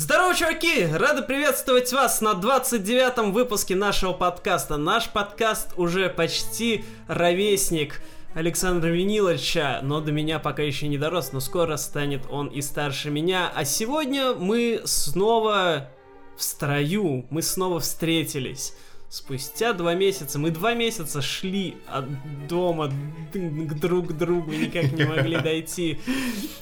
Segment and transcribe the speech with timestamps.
[0.00, 0.86] Здорово, чуваки!
[0.86, 4.76] Рады приветствовать вас на 29-м выпуске нашего подкаста.
[4.76, 8.00] Наш подкаст уже почти ровесник
[8.32, 13.10] Александра Виниловича, но до меня пока еще не дорос, но скоро станет он и старше
[13.10, 13.50] меня.
[13.52, 15.88] А сегодня мы снова
[16.36, 18.74] в строю, мы снова встретились.
[19.10, 22.04] Спустя два месяца, мы два месяца шли от
[22.46, 22.92] дома
[23.32, 25.98] к друг другу, никак не могли дойти.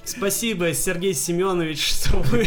[0.05, 2.47] Спасибо, Сергей Семенович, что вы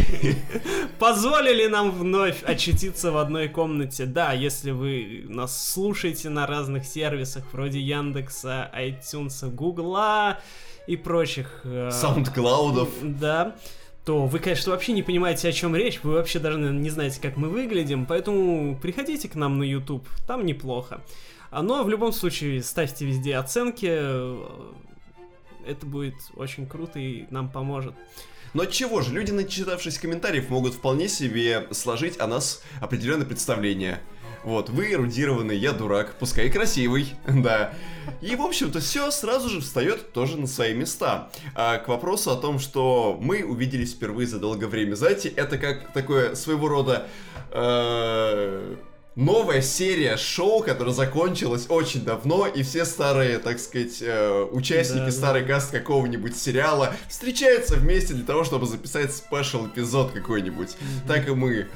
[1.00, 4.06] позволили нам вновь очутиться в одной комнате.
[4.06, 10.39] Да, если вы нас слушаете на разных сервисах, вроде Яндекса, iTunes, Гугла
[10.87, 11.59] и прочих...
[11.65, 12.89] Э, Саундклаудов.
[13.01, 13.57] Да
[14.09, 17.37] то вы, конечно, вообще не понимаете, о чем речь, вы вообще даже не знаете, как
[17.37, 21.01] мы выглядим, поэтому приходите к нам на YouTube, там неплохо.
[21.51, 23.86] А, но в любом случае ставьте везде оценки,
[25.64, 27.93] это будет очень круто и нам поможет.
[28.55, 34.02] Но чего же, люди, начитавшись комментариев, могут вполне себе сложить о нас определенное представление.
[34.44, 37.73] Вот, вы эрудированный, я дурак, пускай и красивый, да.
[38.22, 41.30] И, в общем-то, все сразу же встает тоже на свои места.
[41.56, 44.96] А к вопросу о том, что мы увиделись впервые за долгое время.
[44.96, 47.08] Знаете, это как такое своего рода...
[47.52, 48.76] Э
[49.20, 55.12] новая серия шоу, которая закончилась очень давно, и все старые, так сказать, э, участники, да,
[55.12, 55.56] старый да.
[55.56, 60.70] каст какого-нибудь сериала встречаются вместе для того, чтобы записать спешл эпизод какой-нибудь.
[60.70, 61.08] Mm-hmm.
[61.08, 61.68] Так и мы.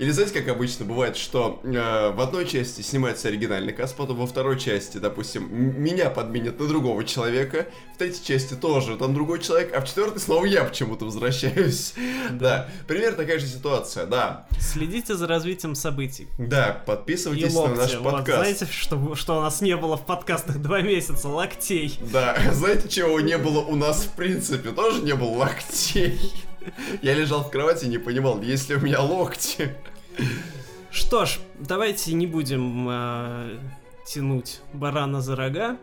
[0.00, 4.26] Или знаете, как обычно бывает, что э, в одной части снимается оригинальный каст, потом во
[4.26, 9.74] второй части, допустим, меня подменят на другого человека, в третьей части тоже там другой человек,
[9.74, 11.92] а в четвертой снова я почему-то возвращаюсь.
[12.30, 12.70] Да.
[12.88, 14.46] примерно такая же ситуация, да.
[14.58, 16.28] Следите за развитием событий.
[16.38, 18.38] Да, подписывайтесь на наш подкаст.
[18.38, 21.28] знаете, что, что у нас не было в подкастах два месяца?
[21.28, 21.98] Локтей.
[22.10, 24.70] Да, знаете, чего не было у нас в принципе?
[24.70, 26.32] Тоже не было локтей.
[27.02, 29.76] Я лежал в кровати и не понимал, есть ли у меня локти.
[30.90, 33.58] Что ж, давайте не будем э,
[34.06, 35.78] тянуть барана за рога.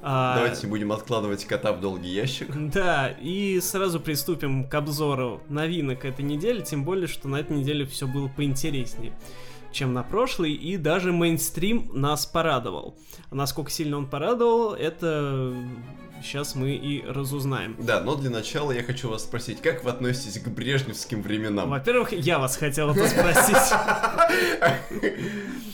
[0.00, 2.48] А, давайте не будем откладывать кота в долгий ящик.
[2.54, 7.86] Да, и сразу приступим к обзору новинок этой недели, тем более, что на этой неделе
[7.86, 9.12] все было поинтереснее
[9.74, 12.96] чем на прошлый, и даже мейнстрим нас порадовал.
[13.30, 15.52] Насколько сильно он порадовал, это
[16.24, 17.76] сейчас мы и разузнаем.
[17.78, 21.70] Да, но для начала я хочу вас спросить, как вы относитесь к брежневским временам?
[21.70, 23.56] Во-первых, я вас хотел это спросить.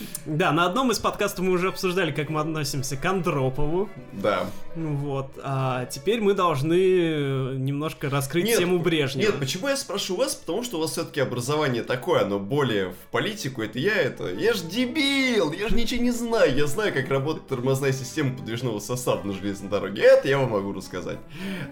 [0.25, 3.89] Да, на одном из подкастов мы уже обсуждали, как мы относимся к Андропову.
[4.13, 4.45] Да.
[4.75, 5.31] Вот.
[5.43, 9.27] А теперь мы должны немножко раскрыть нет, тему Брежнева.
[9.27, 10.35] Нет, почему я спрошу вас?
[10.35, 13.63] Потому что у вас все-таки образование такое, оно более в политику.
[13.63, 14.31] Это я, это...
[14.31, 15.51] Я ж дебил!
[15.51, 16.55] Я же ничего не знаю.
[16.55, 20.03] Я знаю, как работает тормозная система подвижного состава на железной дороге.
[20.03, 21.19] Это я вам могу рассказать.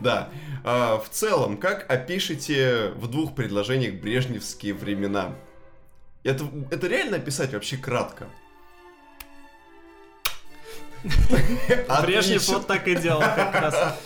[0.02, 0.30] Да.
[0.64, 5.36] А, в целом, как опишите в двух предложениях брежневские времена?
[6.24, 8.28] Это, это реально описать вообще кратко?
[12.02, 13.98] Брежнев вот так и делал как раз.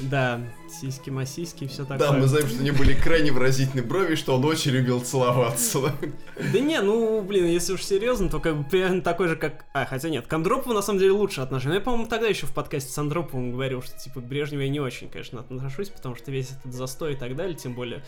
[0.00, 1.98] Да, сиськи масиськи все такое.
[1.98, 5.94] Да, мы знаем, что у него были крайне выразительные брови, что он очень любил целоваться.
[6.52, 9.66] Да не, ну, блин, если уж серьезно, то как бы примерно такой же, как...
[9.74, 11.78] А, хотя нет, к Андропову на самом деле лучше отношение.
[11.78, 14.80] Я, по-моему, тогда еще в подкасте с Андроповым говорил, что, типа, к Брежневу я не
[14.80, 18.02] очень, конечно, отношусь, потому что весь этот застой и так далее, тем более а,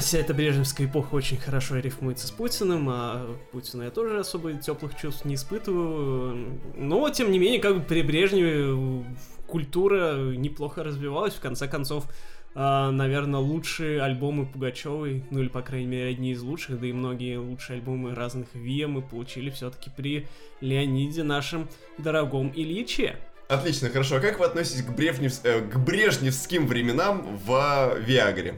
[0.00, 4.96] вся эта брежневская эпоха очень хорошо рифмуется с Путиным, а Путина я тоже особо теплых
[4.96, 6.60] чувств не испытываю.
[6.76, 9.04] Но, тем не менее, как бы при Брежневе
[9.46, 11.34] культура неплохо развивалась.
[11.34, 12.06] В конце концов,
[12.54, 16.92] а, наверное, лучшие альбомы Пугачевой, ну или, по крайней мере, одни из лучших, да и
[16.92, 20.26] многие лучшие альбомы разных ВИА мы получили все-таки при
[20.60, 23.16] Леониде нашем дорогом Ильиче.
[23.48, 24.16] Отлично, хорошо.
[24.16, 25.32] А как вы относитесь к, брежнев...
[25.44, 28.54] э, к брежневским временам в Виагре?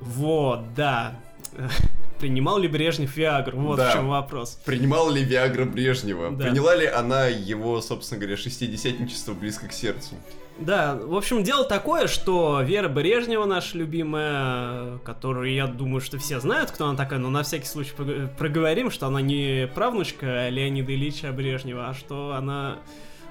[0.00, 1.16] Вот, да.
[2.18, 3.58] Принимал ли Брежнев Виагру?
[3.58, 3.90] Вот да.
[3.90, 4.58] в чем вопрос.
[4.64, 6.30] Принимал ли Виагра Брежнева?
[6.30, 6.44] Да.
[6.44, 10.14] Приняла ли она его, собственно говоря, шестидесятничество близко к сердцу?
[10.58, 16.38] Да, в общем, дело такое, что Вера Брежнева, наша любимая, которую я думаю, что все
[16.38, 17.92] знают, кто она такая, но на всякий случай
[18.38, 22.78] проговорим, что она не правнучка Леонида Ильича Брежнева, а что она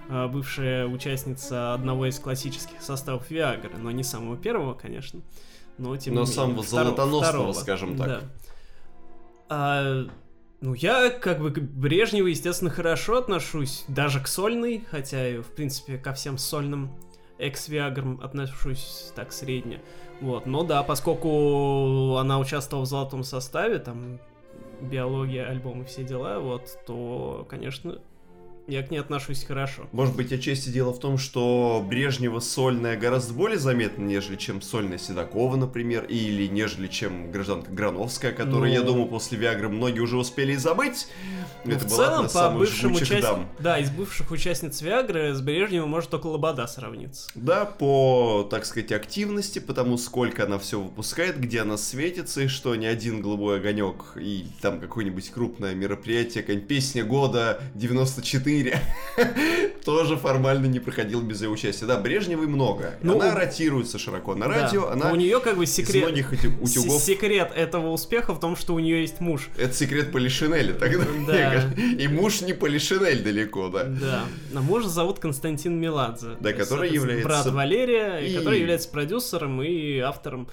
[0.09, 5.21] а, бывшая участница одного из классических составов Виагры, но не самого первого, конечно
[5.77, 6.35] но тем но не менее.
[6.35, 8.07] самого золотоносного, второго, скажем так.
[8.07, 8.21] Да.
[9.49, 10.07] А,
[10.61, 15.47] ну, я как бы к Брежневу, естественно, хорошо отношусь, даже к сольной, хотя и, в
[15.47, 16.91] принципе, ко всем сольным
[17.37, 19.81] экс-виаграм отношусь так средне.
[20.21, 24.19] Вот, но да, поскольку она участвовала в золотом составе, там,
[24.79, 27.99] биология, альбомы, все дела, вот, то, конечно,
[28.67, 29.87] я к ней отношусь хорошо.
[29.91, 34.97] Может быть, отчасти дело в том, что Брежнева сольная гораздо более заметна, нежели чем сольная
[34.97, 38.73] Седокова, например, или нежели чем гражданка Грановская, которую, Ну.
[38.73, 41.07] я думаю, после Виагры многие уже успели и забыть.
[41.65, 43.49] Ну, Это в целом, по бывшим участникам...
[43.59, 47.29] Да, из бывших участниц Виагры с Брежневым может только Лобода сравниться.
[47.35, 52.75] Да, по, так сказать, активности, потому сколько она все выпускает, где она светится, и что
[52.75, 58.52] ни один голубой огонек и там какое-нибудь крупное мероприятие, как песня года 94,
[59.85, 61.85] тоже формально не проходил без ее участия.
[61.85, 62.95] Да, Брежневой много.
[63.01, 64.61] Ну, она ротируется широко на Да.
[64.63, 66.03] радио, Но она у нее как бы секрет...
[66.03, 67.01] многих этих утюгов.
[67.01, 69.49] Секрет этого успеха в том, что у нее есть муж.
[69.57, 71.03] Это секрет Полишинеля тогда.
[71.27, 71.71] Да.
[71.77, 73.83] И муж не Полишинель далеко, да.
[73.85, 74.25] Да.
[74.55, 76.37] А мужа зовут Константин Меладзе.
[76.39, 80.47] Да, который является- Брат Валерия, и который является продюсером и автором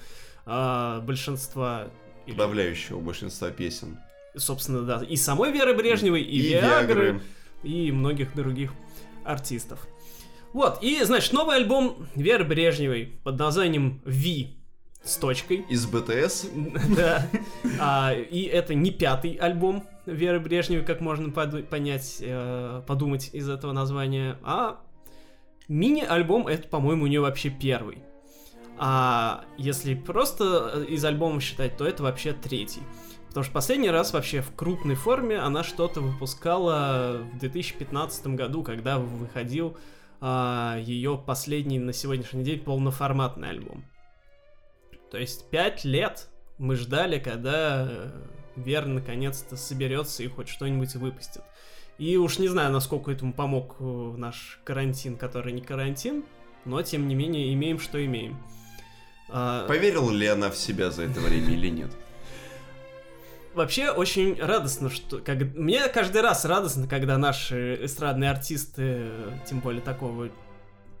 [0.45, 1.87] а, большинства...
[2.27, 3.97] Подавляющего большинства песен.
[4.37, 6.69] собственно, да, и самой Веры Брежневой, и, И Виагры,
[7.03, 7.21] Виагры.
[7.63, 8.73] И многих других
[9.23, 9.87] артистов.
[10.53, 14.57] Вот, и, значит, новый альбом Веры Брежневой под названием «Ви»
[15.03, 15.65] с точкой.
[15.69, 16.47] Из БТС.
[16.95, 17.27] Да.
[17.79, 23.71] А, и это не пятый альбом Веры Брежневой, как можно понять, э, подумать из этого
[23.71, 24.81] названия, а
[25.67, 27.99] мини-альбом это, по-моему, у нее вообще первый.
[28.77, 32.81] А если просто из альбома считать, то это вообще третий.
[33.31, 38.99] Потому что последний раз вообще в крупной форме она что-то выпускала в 2015 году, когда
[38.99, 39.77] выходил
[40.21, 43.85] ее последний на сегодняшний день полноформатный альбом.
[45.11, 48.11] То есть пять лет мы ждали, когда э,
[48.57, 51.41] Вера наконец-то соберется и хоть что-нибудь выпустит.
[51.97, 53.83] И уж не знаю, насколько этому помог э,
[54.17, 56.25] наш карантин, который не карантин,
[56.65, 58.37] но тем не менее имеем, что имеем.
[59.29, 61.91] А, Поверила ли она в себя за это время или нет?
[63.53, 69.07] Вообще очень радостно, что как мне каждый раз радостно, когда наши эстрадные артисты,
[69.45, 70.29] тем более такого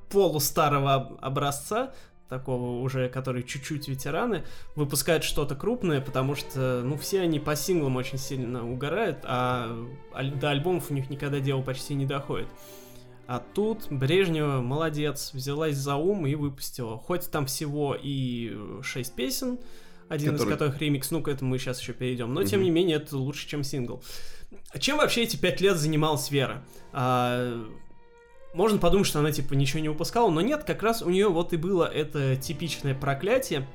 [0.09, 1.93] полустарого об- образца,
[2.27, 4.43] такого уже, которые чуть-чуть ветераны,
[4.75, 10.49] выпускают что-то крупное, потому что, ну, все они по синглам очень сильно угорают, а до
[10.49, 12.47] альбомов у них никогда дело почти не доходит.
[13.27, 16.97] А тут Брежнева молодец, взялась за ум и выпустила.
[16.97, 19.59] Хоть там всего и 6 песен,
[20.11, 22.65] один Который- из которых ремикс, ну к этому мы сейчас еще перейдем, но тем Мгм.
[22.65, 24.03] не менее это лучше, чем сингл.
[24.79, 26.63] Чем вообще эти пять лет занималась Вера?
[26.91, 27.65] А,
[28.53, 31.53] можно подумать, что она типа ничего не выпускала, но нет, как раз у нее вот
[31.53, 33.67] и было это типичное проклятие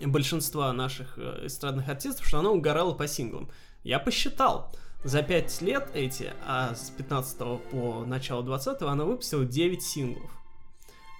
[0.00, 3.50] большинства наших э, эстрадных артистов, что она угорала по синглам.
[3.84, 9.82] Я посчитал, за 5 лет эти, а с 15 по начало 20 она выпустила 9
[9.82, 10.30] синглов.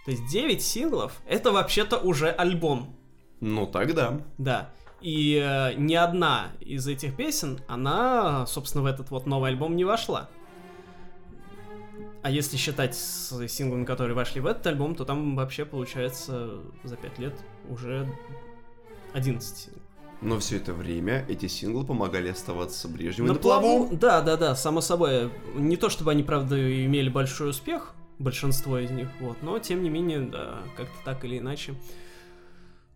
[0.07, 2.97] То есть 9 синглов это вообще-то уже альбом.
[3.43, 4.21] Ну тогда.
[4.39, 4.71] Да.
[5.01, 9.85] И э, ни одна из этих песен, она, собственно, в этот вот новый альбом не
[9.85, 10.31] вошла.
[12.23, 16.97] А если считать с синглами, которые вошли в этот альбом, то там вообще получается за
[16.97, 17.35] 5 лет
[17.69, 18.09] уже
[19.13, 19.83] 11 синглов.
[20.21, 23.89] Но все это время эти синглы помогали оставаться Брежневой на, плаву.
[23.91, 25.33] Да, да, да, само собой.
[25.57, 26.57] Не то чтобы они, правда,
[26.87, 31.39] имели большой успех, большинство из них, вот, но тем не менее, да, как-то так или
[31.39, 31.75] иначе.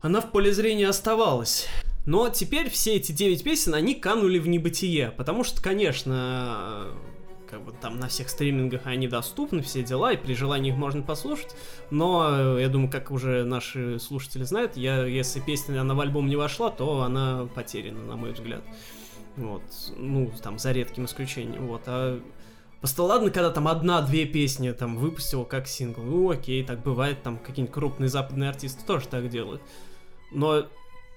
[0.01, 1.69] Она в поле зрения оставалась.
[2.05, 6.89] Но теперь все эти девять песен, они канули в небытие, потому что, конечно,
[7.51, 11.03] как бы там на всех стримингах они доступны, все дела, и при желании их можно
[11.03, 11.57] послушать.
[11.91, 16.29] Но, э, я думаю, как уже наши слушатели знают, я, если песня она в альбом
[16.29, 18.63] не вошла, то она потеряна, на мой взгляд.
[19.37, 19.63] Вот,
[19.97, 22.21] ну, там, за редким исключением, вот, а
[22.81, 27.39] Просто ладно, когда там одна-две песни там выпустил как сингл, ну окей, так бывает, там
[27.39, 29.63] какие-нибудь крупные западные артисты тоже так делают.
[30.31, 30.67] Но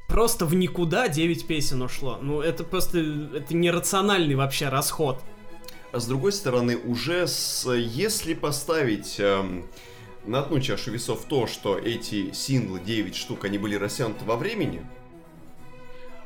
[0.07, 2.17] просто в никуда 9 песен ушло.
[2.21, 5.21] Ну, это просто, это нерациональный вообще расход.
[5.91, 9.65] А с другой стороны, уже с, если поставить эм,
[10.25, 14.85] на одну чашу весов то, что эти синглы, 9 штук, они были растянуты во времени,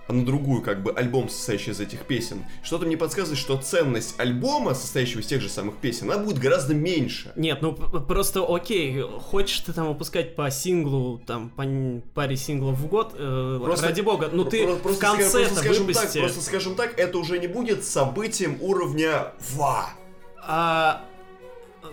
[0.10, 4.74] на другую, как бы, альбом, состоящий из этих песен, что-то мне подсказывает, что ценность альбома,
[4.74, 7.32] состоящего из тех же самых песен, она будет гораздо меньше.
[7.36, 11.64] Нет, ну просто окей, хочешь ты там выпускать по синглу, там, по
[12.14, 15.56] паре синглов в год, э, Просто- ради бога, ну ты Про- в просто конце просто
[15.56, 16.20] скажем так, выпусти.
[16.20, 19.90] просто скажем так, это уже не будет событием уровня ва.
[20.46, 21.06] А,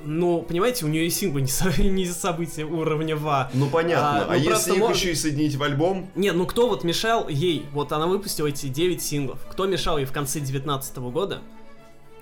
[0.05, 3.51] ну, понимаете, у нее и синглы не, не события уровня ва.
[3.55, 4.25] Ну понятно.
[4.25, 6.85] А, А, ну, просто если их еще и соединить в альбом, Не, ну кто вот
[6.85, 7.67] мешал ей?
[7.73, 9.39] Вот она выпустила эти 9 синглов.
[9.51, 11.41] Кто мешал ей в конце 2019 года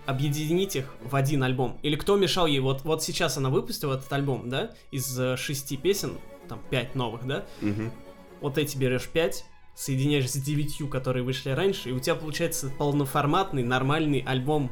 [0.06, 1.78] объединить их в один альбом?
[1.82, 2.60] Или кто мешал ей?
[2.60, 4.70] Вот, вот сейчас она выпустила этот альбом, да?
[4.90, 6.12] Из э, шести песен,
[6.48, 7.44] там 5 новых, да?
[7.60, 7.92] мгм.
[8.40, 9.44] Вот эти берешь 5,
[9.74, 14.70] соединяешь с девятью, которые вышли раньше, и у тебя получается полноформатный, нормальный альбом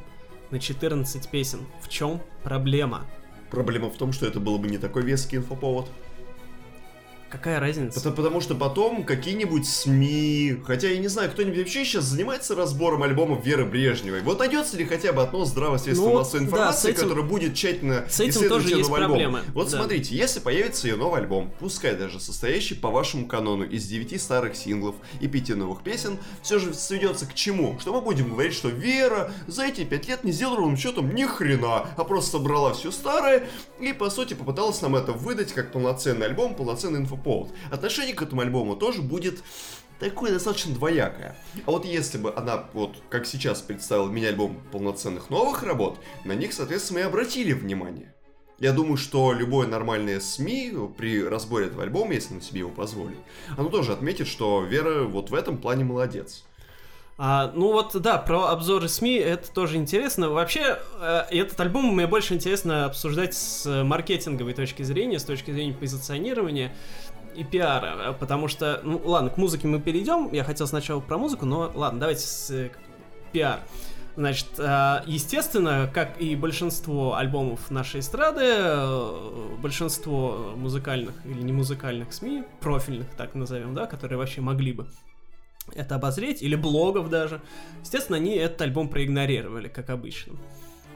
[0.50, 1.60] на 14 песен.
[1.80, 3.06] В чем проблема?
[3.50, 5.88] Проблема в том, что это было бы не такой веский инфоповод.
[7.36, 8.00] Какая разница?
[8.00, 13.02] Это потому что потом какие-нибудь СМИ, хотя я не знаю, кто-нибудь вообще сейчас занимается разбором
[13.02, 14.22] альбомов Веры Брежневой.
[14.22, 17.22] Вот найдется ли хотя бы одно здравое средство Ну, массовой да, информации, с этим- которое
[17.22, 19.08] будет тщательно с этим исследовать тоже есть альбом?
[19.10, 19.76] проблемы, Вот да.
[19.76, 24.56] смотрите, если появится ее новый альбом, пускай даже состоящий по вашему канону из 9 старых
[24.56, 27.76] синглов и 5 новых песен, все же сведется к чему?
[27.80, 31.24] Что мы будем говорить, что Вера за эти 5 лет не сделала ровным счетом ни
[31.24, 33.46] хрена, а просто собрала все старое
[33.78, 37.25] и, по сути, попыталась нам это выдать как полноценный альбом, полноценный инфоповод.
[37.70, 39.42] Отношение к этому альбому тоже будет
[39.98, 41.36] такое достаточно двоякое.
[41.64, 46.52] А вот если бы она, вот как сейчас представила мини-альбом полноценных новых работ, на них,
[46.52, 48.12] соответственно, и обратили внимание.
[48.58, 53.18] Я думаю, что любое нормальное СМИ при разборе этого альбома, если он себе его позволит,
[53.56, 56.44] оно тоже отметит, что Вера вот в этом плане молодец.
[57.18, 60.28] А, ну вот, да, про обзоры СМИ это тоже интересно.
[60.28, 65.72] Вообще, э, этот альбом мне больше интересно обсуждать с маркетинговой точки зрения, с точки зрения
[65.72, 66.76] позиционирования
[67.36, 71.18] и пиара, э, потому что, ну ладно, к музыке мы перейдем, я хотел сначала про
[71.18, 72.70] музыку, но ладно, давайте с э,
[73.32, 73.60] пиар.
[74.16, 82.14] Значит, э, естественно, как и большинство альбомов нашей эстрады, э, большинство музыкальных или не музыкальных
[82.14, 84.86] СМИ, профильных, так назовем, да, которые вообще могли бы
[85.74, 87.42] это обозреть, или блогов даже.
[87.82, 90.34] Естественно, они этот альбом проигнорировали, как обычно.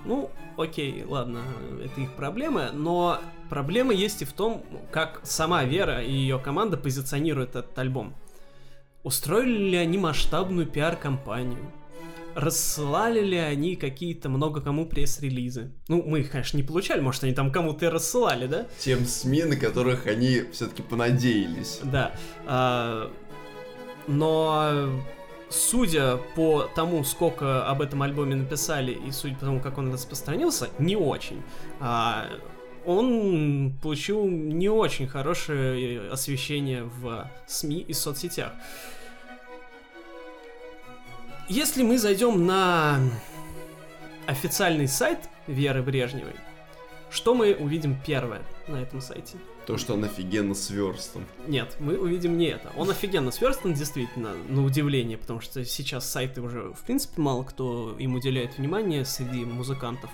[0.07, 1.43] Ну, окей, ладно,
[1.85, 3.21] это их проблемы, но
[3.51, 8.15] проблема есть и в том, как сама Вера и ее команда позиционируют этот альбом.
[9.03, 11.73] Устроили ли они масштабную пиар-компанию?
[12.35, 15.73] Рассылали ли они какие-то много кому пресс-релизы?
[15.89, 18.67] Ну, мы их, конечно, не получали, может, они там кому-то и рассылали, да?
[18.79, 21.81] Тем СМИ, на которых они все-таки понадеялись.
[21.83, 22.13] Да.
[22.47, 23.11] а,
[24.07, 24.91] но
[25.51, 30.69] судя по тому, сколько об этом альбоме написали, и судя по тому, как он распространился,
[30.79, 31.43] не очень.
[31.81, 32.27] А,
[32.87, 38.53] он получил не очень хорошее освещение в СМИ и соцсетях.
[41.49, 43.01] Если мы зайдем на
[44.27, 46.35] официальный сайт Веры Брежневой,
[47.11, 49.37] что мы увидим первое на этом сайте?
[49.67, 51.25] То, что он офигенно сверстан.
[51.49, 52.71] Нет, мы увидим не это.
[52.77, 57.97] Он офигенно сверстан, действительно, на удивление, потому что сейчас сайты уже, в принципе, мало кто
[57.99, 60.11] им уделяет внимание среди музыкантов.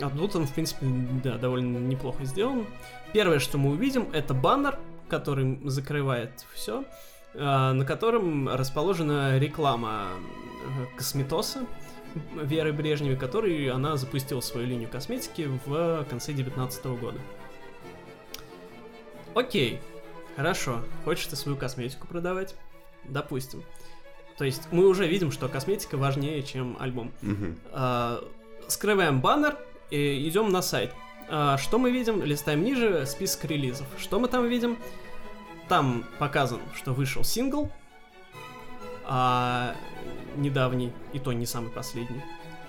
[0.00, 0.86] А тут он, в принципе,
[1.24, 2.66] да, довольно неплохо сделан.
[3.12, 6.84] Первое, что мы увидим, это баннер, который закрывает все,
[7.34, 10.08] на котором расположена реклама
[10.64, 11.66] э, косметоса
[12.34, 17.18] Веры Брежневой, который она запустила свою линию косметики в конце 2019 года.
[19.34, 19.80] Окей,
[20.34, 20.82] хорошо.
[21.04, 22.54] Хочешь ты свою косметику продавать?
[23.04, 23.62] Допустим.
[24.38, 27.12] То есть мы уже видим, что косметика важнее, чем альбом.
[27.22, 27.58] Мгм.
[27.72, 28.24] А,
[28.68, 29.58] скрываем баннер
[29.90, 30.92] и идем на сайт.
[31.28, 32.22] А, что мы видим?
[32.22, 33.86] Листаем ниже список релизов.
[33.98, 34.78] Что мы там видим?
[35.68, 37.70] Там показан, что вышел сингл,
[39.04, 39.74] а,
[40.36, 42.22] недавний, и то не самый последний.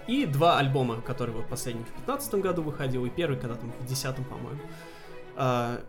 [0.08, 3.78] И два альбома, которые вот последний в 2015 году выходил, и первый когда там в
[3.86, 4.60] 2010, по-моему.
[5.36, 5.82] А,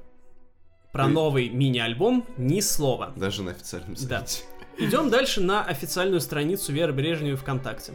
[0.93, 3.13] про И- новый мини-альбом ни слова.
[3.17, 4.19] Даже на официальном Да.
[4.27, 4.43] сайте.
[4.79, 7.93] Идем дальше на официальную страницу Веры Брежневой ВКонтакте.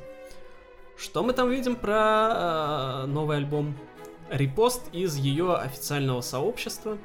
[0.97, 3.75] Что мы там видим про э, новый альбом?
[4.29, 6.97] Репост из ее официального сообщества.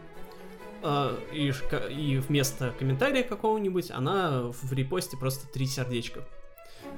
[0.82, 1.52] Э, и,
[1.90, 6.24] и вместо комментария какого-нибудь она в репосте просто три сердечка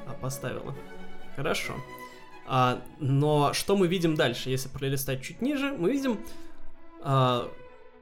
[0.07, 0.75] а, поставила.
[1.37, 1.75] Хорошо.
[2.47, 4.51] А, но что мы видим дальше?
[4.51, 6.19] Если пролистать чуть ниже, мы видим
[7.03, 7.51] а,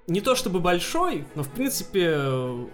[0.06, 2.66] не то чтобы большой, но в принципе э,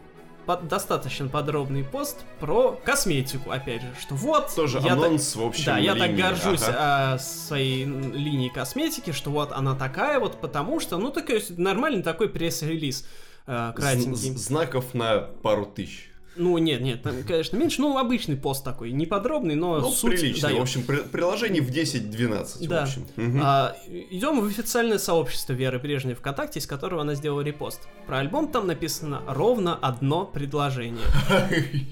[0.47, 5.43] под- достаточно подробный пост про косметику, опять же, что вот Тоже я так- анонс, в
[5.43, 6.77] общем, да, я так горжусь Ага.
[7.15, 12.29] а, своей линией косметики, что вот она такая вот, потому что, ну, такой нормальный такой
[12.29, 13.07] пресс-релиз
[13.47, 14.15] э, кратенький.
[14.33, 16.11] З- Знаков на пару тысяч.
[16.37, 20.21] Ну, нет, нет, там, конечно, меньше, ну, обычный пост такой, не подробный, но Ну, суть
[20.21, 20.49] прилично.
[20.49, 20.59] даёт.
[20.61, 22.81] В общем, при- приложений в 10-12, Да.
[22.81, 23.07] в общем.
[23.43, 23.77] А,
[24.11, 27.83] идем в официальное сообщество Веры Брежневой ВКонтакте, из которого она сделала репост.
[28.07, 31.05] Про альбом там написано ровно одно предложение.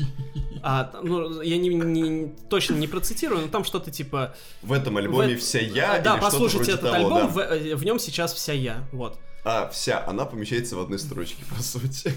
[0.65, 4.37] А, ну, я не, не- точно не процитирую, но там что-то типа...
[4.63, 7.27] В этом альбоме в- вся я да, послушайте этот того, альбом, да.
[7.27, 9.19] в, э, в нем сейчас вся я, вот.
[9.45, 12.13] А, вся, она помещается в одной строчке, по сути.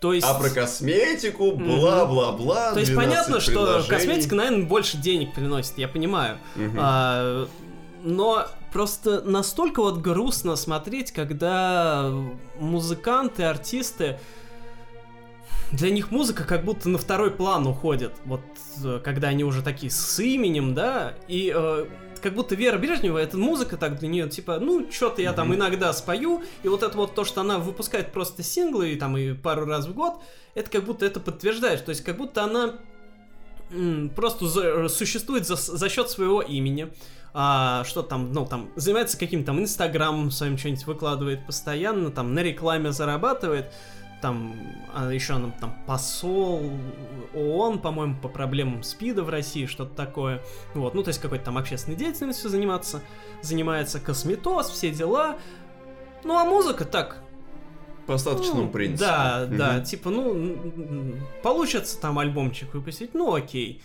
[0.00, 0.26] То есть...
[0.26, 5.88] А про косметику, бла-бла-бла, То есть 12 понятно, что косметика, наверное, больше денег приносит, я
[5.88, 6.38] понимаю.
[6.54, 6.76] Мгм.
[6.78, 7.48] А,
[8.02, 12.12] но просто настолько вот грустно смотреть, когда
[12.58, 14.18] музыканты, артисты,
[15.72, 18.12] для них музыка как будто на второй план уходит.
[18.24, 18.42] Вот
[18.84, 21.86] э, когда они уже такие с именем, да, и э,
[22.20, 25.92] как будто Вера Брежнева, это музыка так для нее, типа, ну, что-то я там иногда
[25.92, 29.66] спою, и вот это вот то, что она выпускает просто синглы, и там и пару
[29.66, 30.14] раз в год,
[30.54, 32.74] это как будто это подтверждает, то есть как будто она
[34.14, 36.92] просто за- существует за, за счет своего имени,
[37.34, 42.42] а, что там, ну, там, занимается каким-то там инстаграмом своим что-нибудь выкладывает постоянно, там, на
[42.42, 43.72] рекламе зарабатывает,
[44.22, 44.54] там,
[44.94, 46.70] а еще она там посол
[47.34, 50.42] ООН, по-моему, по проблемам СПИДа в России, что-то такое.
[50.74, 53.02] Вот, ну, то есть какой-то там общественной деятельностью заниматься,
[53.42, 55.36] занимается косметоз, все дела.
[56.24, 57.22] Ну, а музыка так,
[58.06, 59.08] По остаточному ну, принципу.
[59.08, 59.56] Да, Мгм.
[59.56, 60.56] да, типа, ну,
[61.42, 63.82] получится там альбомчик выпустить, ну окей.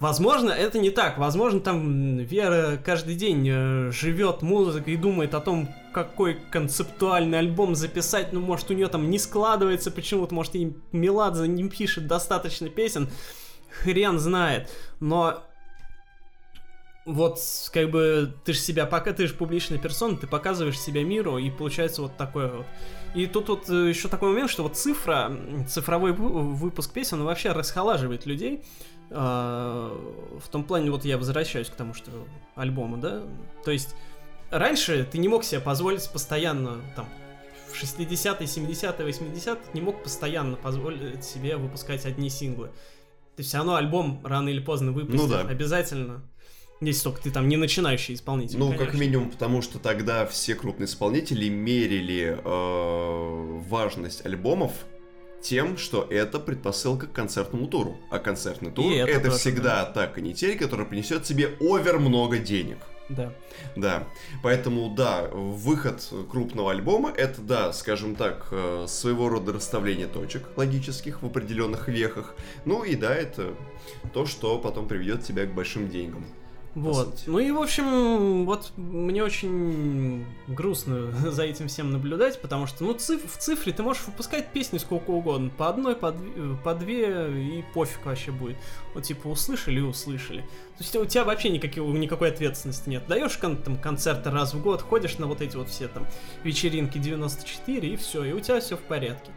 [0.00, 1.18] Возможно, это не так.
[1.18, 7.74] Возможно, там Вера каждый день э, живет музыкой и думает о том, какой концептуальный альбом
[7.74, 8.32] записать.
[8.32, 13.08] Ну, может, у нее там не складывается почему-то, может, и Меладзе не пишет достаточно песен.
[13.82, 14.70] Хрен знает.
[15.00, 15.42] Но
[17.06, 17.38] вот,
[17.72, 21.50] как бы, ты же себя, пока ты же публичная персона, ты показываешь себя миру, и
[21.50, 22.66] получается вот такое вот.
[23.14, 25.30] И тут вот э, еще такой момент, что вот цифра,
[25.68, 28.64] цифровой вы- выпуск песен, он вообще расхолаживает людей.
[29.16, 29.96] А,
[30.40, 32.10] В том плане, вот я возвращаюсь к тому, что
[32.56, 33.22] альбомы, да?
[33.64, 33.94] То есть,
[34.50, 37.08] раньше ты не мог себе позволить постоянно, там,
[37.72, 42.70] в 60-е, 70-е, 80-е, не мог постоянно позволить себе выпускать одни синглы.
[43.36, 45.20] Ты все равно альбом рано или поздно выпустишь.
[45.20, 45.40] Ну да.
[45.42, 46.22] Обязательно.
[46.80, 48.58] Если только ты там не начинающий исполнитель.
[48.58, 48.98] Ну, как конечно.
[48.98, 54.72] минимум, потому что тогда все крупные исполнители мерили э, важность альбомов
[55.44, 57.98] тем, что это предпосылка к концертному туру.
[58.10, 62.38] А концертный тур И это это, тоже, всегда та канитель, которая принесет тебе овер много
[62.38, 62.78] денег.
[63.10, 63.32] Да.
[63.76, 64.08] Да,
[64.42, 71.22] поэтому да, выход крупного альбома это да, скажем так, э, своего рода расставление точек логических
[71.22, 72.34] в определенных вехах.
[72.64, 73.54] Ну и да, это
[74.14, 76.24] то, что потом приведет тебя к большим деньгам.
[76.74, 77.22] Вот.
[77.26, 82.94] Ну и, в общем, вот мне очень грустно за этим всем наблюдать, потому что, ну,
[82.94, 87.58] циф- в цифре ты можешь выпускать песни сколько угодно, по одной, по, дв- по две,
[87.58, 88.56] и пофиг вообще будет.
[88.92, 90.40] Вот, типа, услышали и услышали.
[90.40, 93.04] То есть у тебя вообще никакой, никакой ответственности нет.
[93.06, 96.06] Даешь кон- там концерты раз в год, ходишь на вот эти вот все там
[96.42, 99.30] вечеринки 94, и все, и у тебя все в порядке.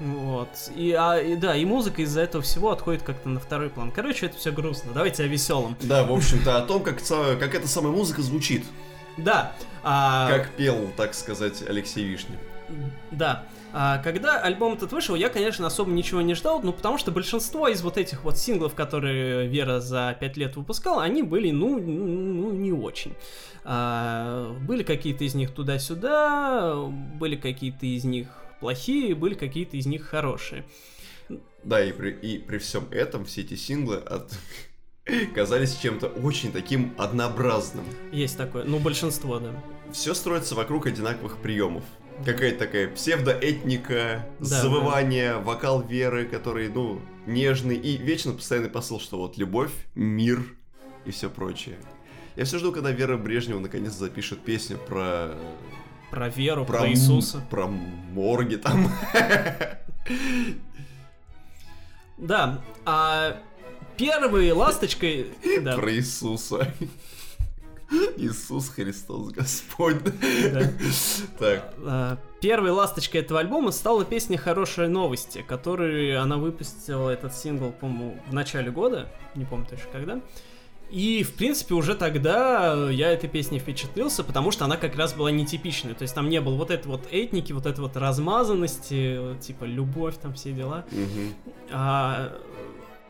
[0.00, 0.48] Вот.
[0.76, 3.92] И, а, и да, и музыка из-за этого всего отходит как-то на второй план.
[3.92, 4.92] Короче, это все грустно.
[4.92, 5.76] Давайте о веселом.
[5.82, 8.64] Да, в общем-то, о том, как, как эта самая музыка звучит.
[9.16, 9.52] Да.
[9.82, 12.36] а, Как пел, так сказать, Алексей Вишня.
[13.10, 13.44] Да.
[13.72, 17.68] А, когда альбом этот вышел, я, конечно, особо ничего не ждал, ну, потому что большинство
[17.68, 22.06] из вот этих вот синглов, которые Вера за пять лет выпускала, они были, ну, ну,
[22.06, 23.14] ну, не очень.
[23.64, 26.76] А, были какие-то из них туда-сюда,
[27.18, 28.28] были какие-то из них
[28.64, 30.64] плохие, были какие-то из них хорошие.
[31.64, 34.32] Да, и при, и при всем этом все эти синглы от...
[35.34, 37.84] казались чем-то очень таким однообразным.
[38.10, 39.52] Есть такое, ну, большинство, да.
[39.92, 41.84] Все строится вокруг одинаковых приемов.
[42.24, 49.18] Какая-то такая псевдоэтника, Да, завывание, вокал веры, который, ну, нежный, и вечно постоянный посыл, что
[49.18, 50.42] вот любовь, мир
[51.04, 51.76] и все прочее.
[52.34, 55.34] Я все жду, когда Вера Брежнева наконец запишет песню про...
[56.14, 57.42] Про веру, про, м- Иисуса.
[57.50, 58.88] Про морги там.
[62.16, 63.36] Да, а
[63.96, 65.26] первой ласточкой...
[65.62, 66.72] Да, Про Иисуса.
[68.16, 69.96] Иисус Христос Господь.
[70.04, 70.72] да.
[71.38, 77.72] Так, А, Первой ласточкой этого альбома стала песня «Хорошие новости», которую она выпустила этот сингл,
[77.72, 80.20] по-моему, в начале года, не помню точно когда.
[80.94, 85.32] И, в принципе, уже тогда я этой песней впечатлился, потому что она как раз была
[85.32, 85.92] нетипичной.
[85.94, 90.14] То есть там не было вот этой вот этники, вот этой вот размазанности, типа любовь,
[90.22, 90.84] там все дела.
[90.92, 91.34] мгм.
[91.72, 92.32] А,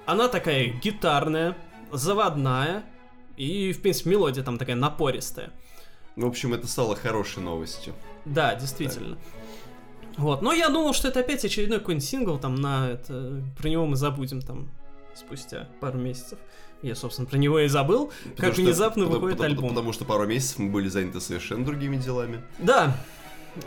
[0.06, 1.58] она такая гитарная,
[1.92, 2.84] заводная,
[3.36, 5.52] и, в принципе, мелодия там такая напористая.
[6.16, 7.92] в общем, это стало хорошей новостью.
[8.24, 9.18] Да, действительно.
[10.16, 13.84] Вот, но я думал, что это опять очередной какой-нибудь сингл, там, на это, про него
[13.84, 14.70] мы забудем, там,
[15.14, 16.38] спустя пару месяцев.
[16.82, 19.68] Я, собственно, про него и забыл, Потому как что- внезапно потому- выходит потому- альбом.
[19.70, 22.42] Потому что пару месяцев мы были заняты совершенно другими делами.
[22.58, 22.96] Да,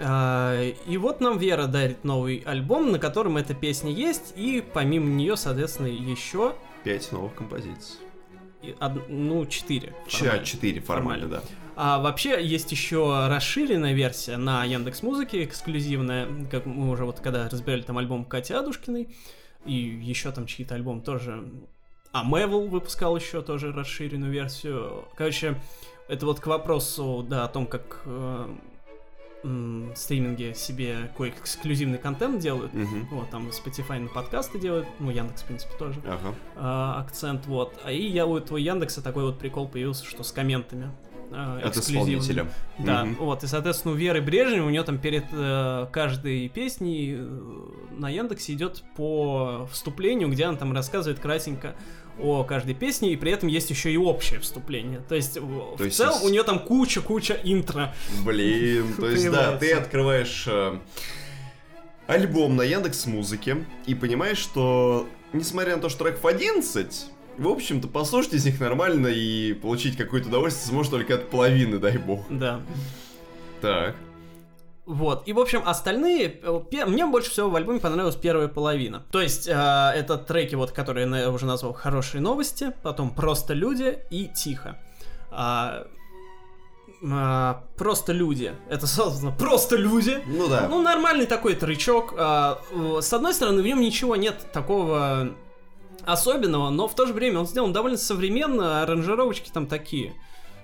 [0.02, 5.06] А, и вот нам Вера дарит новый альбом, на котором эта песня есть, и помимо
[5.08, 7.96] нее, соответственно, еще, Пять новых композиций.
[8.62, 9.93] и од- ну, четыре.
[10.10, 10.43] Формально.
[10.46, 11.43] четыре формально, да.
[11.78, 17.48] А вообще есть еще расширенная версия на Яндекс Музыке, эксклюзивная, как мы уже вот когда
[17.48, 19.15] разбирали там альбом Кати Адушкиной,
[19.65, 21.50] и еще там чьи-то альбом тоже.
[22.12, 25.06] А Мэвл выпускал еще тоже расширенную версию.
[25.15, 25.56] Короче,
[26.08, 28.48] это вот к вопросу, да, о том, как э,
[29.43, 32.74] м, стриминге себе какой эксклюзивный контент делают.
[32.74, 33.08] Мгм.
[33.12, 36.02] Вот, там Spotify на подкасты делают, ну, Яндекс, в принципе, тоже.
[36.06, 36.34] Ага.
[36.56, 37.78] а, акцент, вот.
[37.84, 40.91] А И я у этого Яндекса такой вот прикол появился, что с комментами.
[41.32, 42.20] От эксклюзивными.
[42.20, 42.48] исполнителя.
[42.80, 43.16] Да, Мгм.
[43.16, 47.38] вот, и, соответственно, у Веры Брежневой, у нее там перед э, каждой песней э,
[47.98, 51.76] на Яндексе идет по вступлению, где она там рассказывает кратенько
[52.20, 55.02] о каждой песне, и при этом есть еще и общее вступление.
[55.08, 57.94] То есть, в, То в есть целом, у нее там куча-куча интро.
[58.26, 60.80] Блин, то есть да, ты открываешь э,
[62.08, 67.06] альбом на Яндекс Музыке и понимаешь, что несмотря на то, что треков 11,
[67.38, 71.97] в общем-то, послушать из них нормально и получить какое-то удовольствие сможешь только от половины, дай
[71.97, 72.26] бог.
[72.30, 72.62] Да.
[73.62, 73.95] Так.
[74.86, 76.39] Вот, и, в общем, остальные...
[76.41, 79.04] э, Мне больше всего в альбоме понравилась первая половина.
[79.12, 84.00] То есть, э, это треки, вот, которые я уже назвал «Хорошие новости», потом «Просто люди»
[84.10, 84.80] и «Тихо».
[85.30, 85.88] А,
[87.04, 90.23] а, «Просто люди»— это, собственно, «Просто люди».
[90.26, 90.67] Ну да.
[90.69, 92.13] Ну, нормальный такой тречок.
[92.17, 92.62] А,
[93.02, 95.34] С одной стороны, в нем ничего нет такого
[96.08, 100.13] особенного, но в то же время он сделан довольно современно, аранжировочки там такие.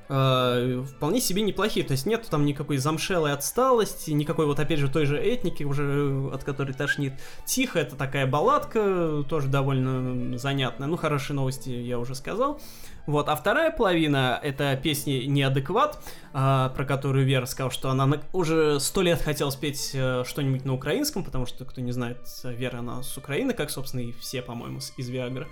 [0.10, 4.89] э, Вполне себе неплохие, то есть нету там никакой замшелой отсталости, никакой вот опять же
[4.89, 7.13] той же этники, уже э, от которой тошнит.
[7.45, 10.88] Тихо, это такая балладка, тоже довольно занятная.
[10.88, 12.60] Ну, хорошие новости я уже сказал.
[13.06, 16.00] Вот, а вторая половина это песни «Неадекват»,
[16.32, 20.63] а, про которую Вера сказала, что она на- уже сто лет хотела спеть э, что-нибудь
[20.63, 24.42] на украинском, потому что, кто не знает, Вера, она с Украины, как, собственно, и все,
[24.42, 25.48] по-моему, из Виагры.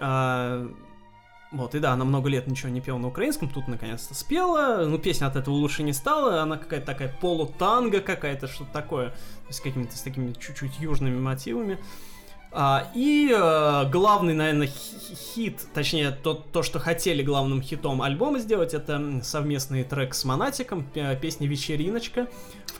[0.00, 0.66] А,
[1.52, 4.98] вот, и да, она много лет ничего не пела на украинском, тут наконец-то спела, ну,
[4.98, 9.14] песня от этого лучше не стала, она какая-то такая полутанго какая-то, что-то такое,
[9.50, 11.74] с какими-то с такими чуть-чуть южными мотивами.
[11.74, 11.80] А,
[12.94, 19.20] и э, главный, наверное, хит, точнее, то, то, что хотели главным хитом альбома сделать, это
[19.22, 22.28] совместный трек с Монатиком, пе- песня «Вечериночка»,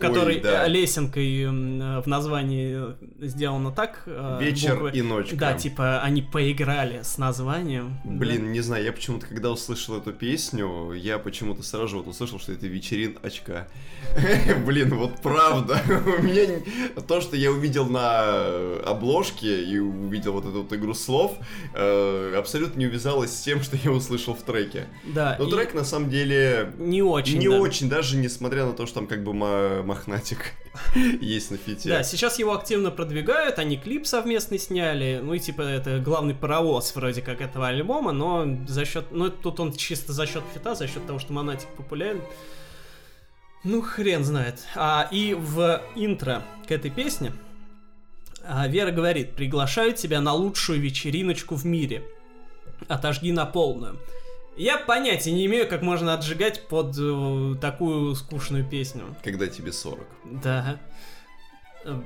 [0.08, 0.66] которой да.
[0.66, 4.02] э, лесенкой э, в названии сделано так.
[4.06, 5.36] э, Вечер буквы- и ночка.
[5.36, 7.98] Да, типа они поиграли с названием.
[8.04, 12.38] Блин, не знаю, я почему-то, когда услышал эту песню, я почему-то сразу же вот услышал,
[12.38, 13.68] что это вечерин очка.
[14.66, 15.80] Блин, вот правда.
[16.18, 16.60] У меня
[17.06, 21.32] то, что я увидел на обложке и увидел вот эту вот игру слов,
[21.74, 24.86] абсолютно не увязалось с тем, что я услышал в треке.
[25.14, 27.38] Да, Но трек на самом деле не очень.
[27.38, 27.56] не да.
[27.58, 29.32] очень, даже несмотря на то, что там как бы
[29.92, 30.52] мохнатик
[31.20, 31.88] есть на фите.
[31.88, 36.94] Да, сейчас его активно продвигают, они клип совместный сняли, ну и типа это главный паровоз
[36.94, 40.86] вроде как этого альбома, но за счет, ну тут он чисто за счет фита, за
[40.88, 42.22] счет того, что Монатик популярен.
[43.64, 44.66] Ну хрен знает.
[44.74, 47.32] А и в интро к этой песне
[48.42, 52.02] а, Вера говорит, приглашаю тебя на лучшую вечериночку в мире.
[52.88, 54.00] Отожги на полную.
[54.56, 59.16] Я понятия не имею, как можно отжигать под э, такую скучную песню.
[59.24, 60.00] Когда тебе 40.
[60.42, 60.78] Да.
[61.84, 62.02] Э,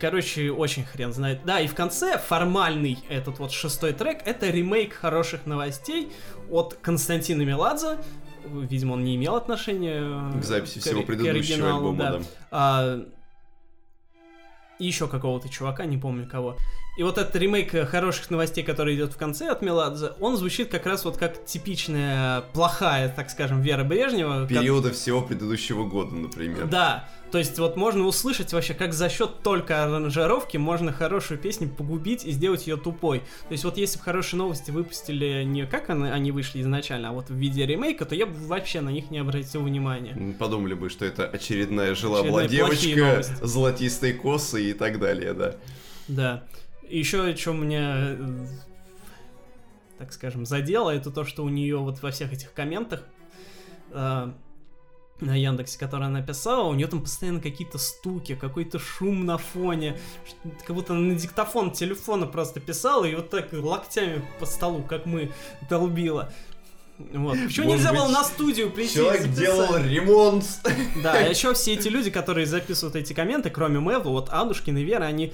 [0.00, 1.40] Короче, очень хрен знает.
[1.44, 6.10] Да, и в конце формальный этот вот шестой трек это ремейк хороших новостей
[6.50, 7.98] от Константина Меладзе.
[8.46, 12.18] Видимо, он не имел отношения э, К записи к всего к предыдущего оригиналу, альбома, да.
[12.18, 12.24] да.
[12.50, 13.06] А,
[14.78, 16.56] и еще какого-то чувака, не помню кого.
[16.98, 20.68] И вот этот ремейк э, хороших новостей, который идет в конце от Меладзе, он звучит
[20.68, 24.46] как раз вот как типичная плохая, так скажем, Вера Брежнева.
[24.46, 26.66] Периода всего предыдущего года, например.
[26.66, 31.68] да, то есть вот можно услышать вообще, как за счет только аранжировки можно хорошую песню
[31.68, 33.20] погубить и сделать ее тупой.
[33.20, 37.12] То есть вот если бы хорошие новости выпустили не как они, они вышли изначально, а
[37.12, 40.34] вот в виде ремейка, то я бы вообще на них не обратил внимания.
[40.38, 45.54] Подумали бы, что это очередная жила-была девочка, золотистые косы и так далее, да.
[46.08, 46.42] Да.
[46.90, 48.46] Еще, что меня, э,
[49.98, 53.04] так скажем, задело, это то, что у нее вот во всех этих комментах
[53.92, 54.32] э,
[55.20, 59.98] на Яндексе, которые она писала, у нее там постоянно какие-то стуки, какой-то шум на фоне,
[60.66, 65.06] как будто она на диктофон телефона просто писала и вот так локтями по столу, как
[65.06, 65.30] мы,
[65.68, 66.32] долбила.
[67.12, 67.38] Вот.
[67.46, 69.44] Почему Может нельзя было на студию прийти и Человек записать?
[69.44, 70.44] делал ремонт.
[71.02, 74.82] Да, а еще все эти люди, которые записывают эти комменты, кроме Мэвла, вот Адушкин и
[74.82, 75.32] Вера, они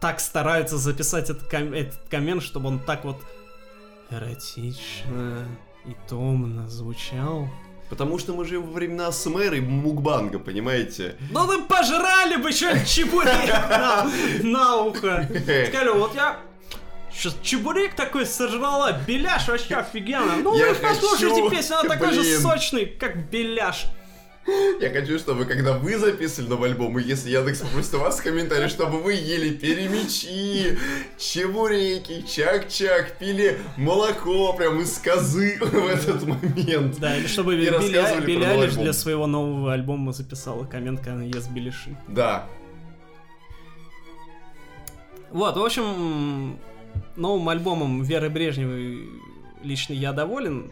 [0.00, 3.16] так стараются записать этот, ком- этот коммент, чтобы он так вот
[4.10, 5.46] эротично
[5.84, 7.48] и томно звучал.
[7.88, 11.16] Потому что мы живем во времена СМР и мукбанга, понимаете?
[11.30, 14.10] Ну вы пожрали бы что-нибудь чебурек на,
[14.42, 15.28] на ухо.
[15.68, 16.36] Сказали, вот я
[17.12, 20.34] сейчас чебурек такой сожрала, беляш вообще офигенно.
[20.42, 23.84] Ну Я вы послушайте хочу, песню, она такой же сочный, как беляш.
[24.80, 28.68] Я хочу, чтобы когда вы записывали новый альбом, и если Яндекс попросит у вас комментарий,
[28.68, 30.78] чтобы вы ели перемечи,
[31.18, 36.98] чебуреки, чак-чак, пили молоко прям из козы в этот момент.
[36.98, 38.82] Да, или чтобы Билли альбом.
[38.82, 41.96] для своего нового альбома записала коммент, когда она ест беляши.
[42.06, 42.46] Да.
[45.30, 46.58] Вот, в общем,
[47.16, 49.08] новым альбомом Веры Брежневой
[49.62, 50.70] лично я доволен,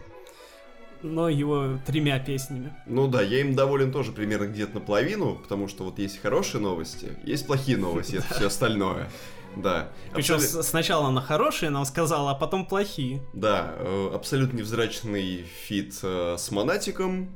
[1.05, 2.73] но его тремя песнями.
[2.85, 7.17] Ну да, я им доволен тоже примерно где-то наполовину, потому что вот есть хорошие новости,
[7.23, 9.09] есть плохие новости, это все остальное.
[9.55, 9.89] Да.
[10.13, 13.21] Причем Абсолю- с- сначала она хорошая нам сказала, а потом плохие.
[13.33, 17.29] Да, э, абсолютно невзрачный фит э, с Монатиком,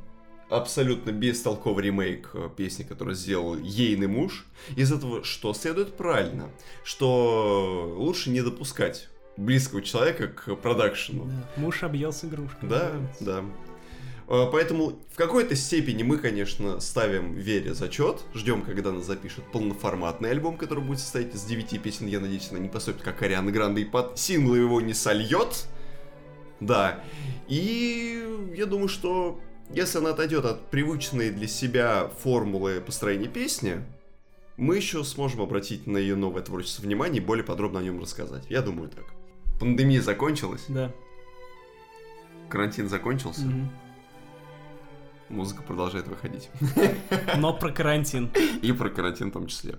[0.49, 4.45] абсолютно бестолковый ремейк э, песни, которую сделал ейный муж.
[4.75, 6.49] Из этого что следует правильно?
[6.83, 9.07] Что лучше не допускать
[9.39, 11.25] близкого человека к продакшену.
[11.25, 12.69] Да, Муж объелся игрушкой.
[12.69, 13.43] Да, да.
[14.27, 20.31] Э, Поэтому в какой-то степени мы, конечно, ставим Вере зачет, ждем, когда она запишет полноформатный
[20.31, 22.07] альбом, который будет состоять из 9 песен.
[22.07, 25.67] Я надеюсь, она не поступит как Ариана Гранде и под синглы его не сольет.
[26.59, 27.01] Да.
[27.47, 33.83] И я думаю, что если она отойдет от привычной для себя формулы построения песни,
[34.57, 38.43] мы еще сможем обратить на ее новое творчество внимание и более подробно о нем рассказать.
[38.49, 39.05] Я думаю так.
[39.59, 40.91] Пандемия закончилась, Да.
[42.49, 43.41] карантин закончился.
[43.45, 43.69] Мгм.
[45.29, 46.49] Музыка продолжает выходить.
[47.37, 48.31] Но про карантин.
[48.63, 49.75] И про карантин в том числе.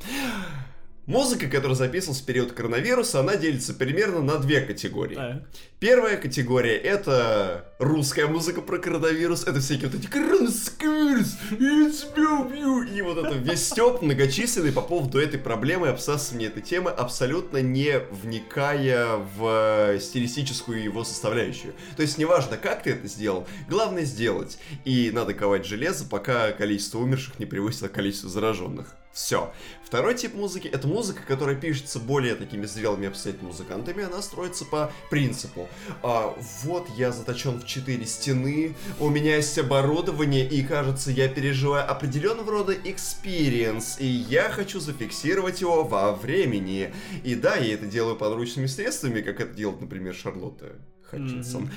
[1.10, 5.16] Музыка, которая записывалась в период коронавируса, она делится примерно на две категории.
[5.16, 5.42] Так.
[5.80, 9.42] Первая категория это русская музыка про коронавирус.
[9.42, 12.82] Это всякие вот эти коронавирус, я тебя убью.
[12.84, 17.98] И вот это весь степ многочисленный по поводу этой проблемы, обсасывания этой темы, абсолютно не
[18.10, 21.74] вникая в стилистическую его составляющую.
[21.96, 24.58] То есть неважно, как ты это сделал, главное сделать.
[24.84, 28.94] И надо ковать железо, пока количество умерших не превысило количество зараженных.
[29.12, 29.52] Все.
[29.84, 34.04] Второй тип музыки это музыка, которая пишется более такими зрелыми обстоятельными музыкантами.
[34.04, 35.68] Она строится по принципу.
[36.02, 41.90] а, вот я заточен в четыре стены, у меня есть оборудование, и кажется, я переживаю
[41.90, 46.94] определенного рода experience, и я хочу зафиксировать его во времени.
[47.24, 50.76] И да, я это делаю подручными средствами, как это делает, например, Шарлотта
[51.10, 51.68] Хатчинсон.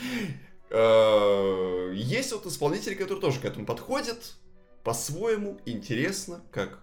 [0.69, 4.35] Э, Есть вот исполнители, которые тоже к этому подходят
[4.83, 6.82] по-своему интересно, как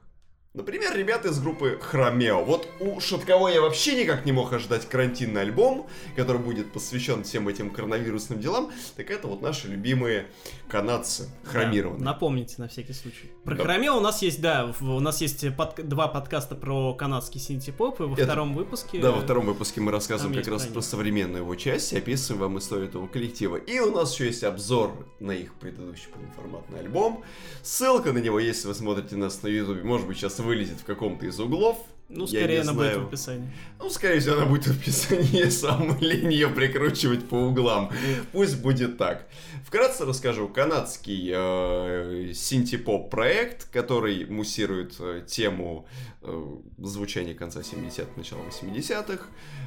[0.52, 2.42] Например, ребята из группы Хромео.
[2.44, 5.86] Вот уж от кого я вообще никак не мог ожидать карантинный альбом,
[6.16, 10.26] который будет посвящен всем этим коронавирусным делам, так это вот наши любимые
[10.68, 12.00] канадцы, хромированные.
[12.00, 13.30] Да, напомните на всякий случай.
[13.44, 13.62] Про Да.
[13.62, 18.02] Хромео у нас есть, да, у нас есть подка- два подкаста про канадский синтепоп, и
[18.02, 18.98] во Это- втором выпуске...
[18.98, 22.58] Да, во втором выпуске мы рассказываем как есть раз про современную его часть описываем вам
[22.58, 23.54] историю этого коллектива.
[23.54, 27.22] И у нас еще есть обзор на их предыдущий полноформатный альбом.
[27.62, 31.26] Ссылка на него, если вы смотрите нас на YouTube, может быть, сейчас вылезет в каком-то
[31.26, 31.78] из углов.
[32.12, 33.04] Ну, скорее она будет знаю.
[33.04, 33.48] в описании.
[33.78, 37.92] Ну, скорее всего, она будет в описании, сам лень ее прикручивать по углам.
[38.32, 39.28] Пусть будет так.
[39.64, 40.48] Вкратце расскажу.
[40.48, 45.86] Канадский э, синтепоп проект, который муссирует э, тему
[46.22, 49.26] э, звучания конца 70-х, начала 80-х.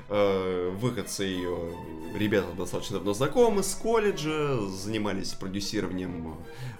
[0.10, 1.72] Э, выходцы ее
[2.18, 6.38] ребята достаточно давно знакомы с колледжа, занимались продюсированием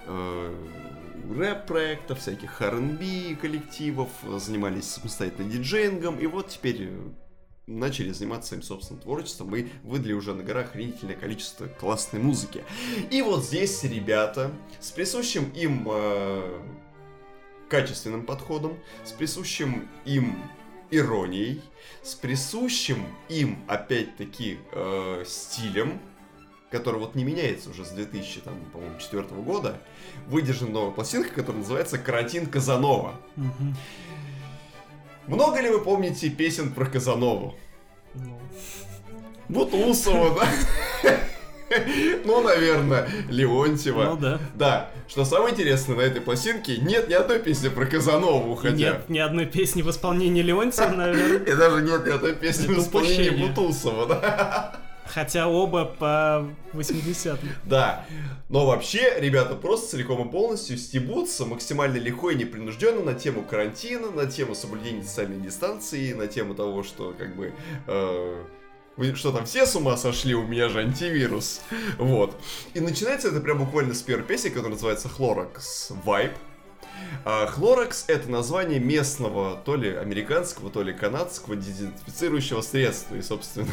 [0.08, 0.56] э,
[1.36, 7.10] рэп-проектов, всяких R&B коллективов, занимались самостоятельно диджеингом, и вот теперь э,
[7.68, 12.64] начали заниматься своим собственным творчеством и выдали уже на горах охренительное количество классной музыки.
[13.10, 16.62] И вот здесь ребята с присущим им э,
[17.70, 20.38] качественным подходом, с присущим им
[20.92, 21.62] иронией,
[22.04, 26.00] с присущим им, опять-таки, э, стилем,
[26.74, 29.78] который вот не меняется уже с 2000, там, по-моему, четвертого года,
[30.28, 33.14] выдержана новая пластинка, которая называется «Карантин Казанова».
[33.36, 33.78] Мгм.
[35.28, 37.56] Много ли вы помните песен про Казанову?
[38.16, 38.40] Ну,
[39.48, 40.48] Бутусова, да?
[42.26, 44.04] Ну, наверное, Леонтьева.
[44.04, 44.40] ну да.
[44.54, 48.76] Да, что самое интересное на этой пластинке, нет ни одной песни про Казанову, И хотя...
[48.76, 51.40] Нет ни одной песни в исполнении Леонтьева, наверное.
[51.40, 53.48] И даже нет ни одной песни в исполнении упущение.
[53.48, 54.80] Бутусова, да?
[55.14, 57.38] Хотя оба по 80-м.
[57.66, 58.06] Да,
[58.50, 64.10] но вообще ребята просто целиком и полностью стебутся максимально легко и непринужденно на тему карантина,
[64.10, 67.54] на тему соблюдения социальной дистанции, на тему того, что как бы...
[67.88, 68.44] э,
[68.96, 70.34] вы что там, все с ума сошли?
[70.36, 71.62] У меня же антивирус.
[71.98, 72.36] Вот.
[72.74, 76.34] И начинается это прям буквально с первой песни, которая называется Хлоракс Vibe.
[77.26, 83.16] А Хлоракс это название местного, то ли американского, то ли канадского дезинфицирующего средства.
[83.16, 83.72] И, собственно,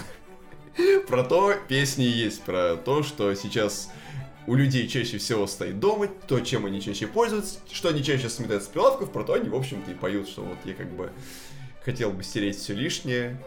[1.09, 3.91] про то песни есть, про то, что сейчас
[4.47, 8.65] у людей чаще всего стоит дома, то, чем они чаще пользуются, что они чаще сметают
[8.65, 11.11] с прилавков, про то они, в общем-то, и поют, что вот я как бы
[11.85, 13.41] хотел бы стереть все лишнее,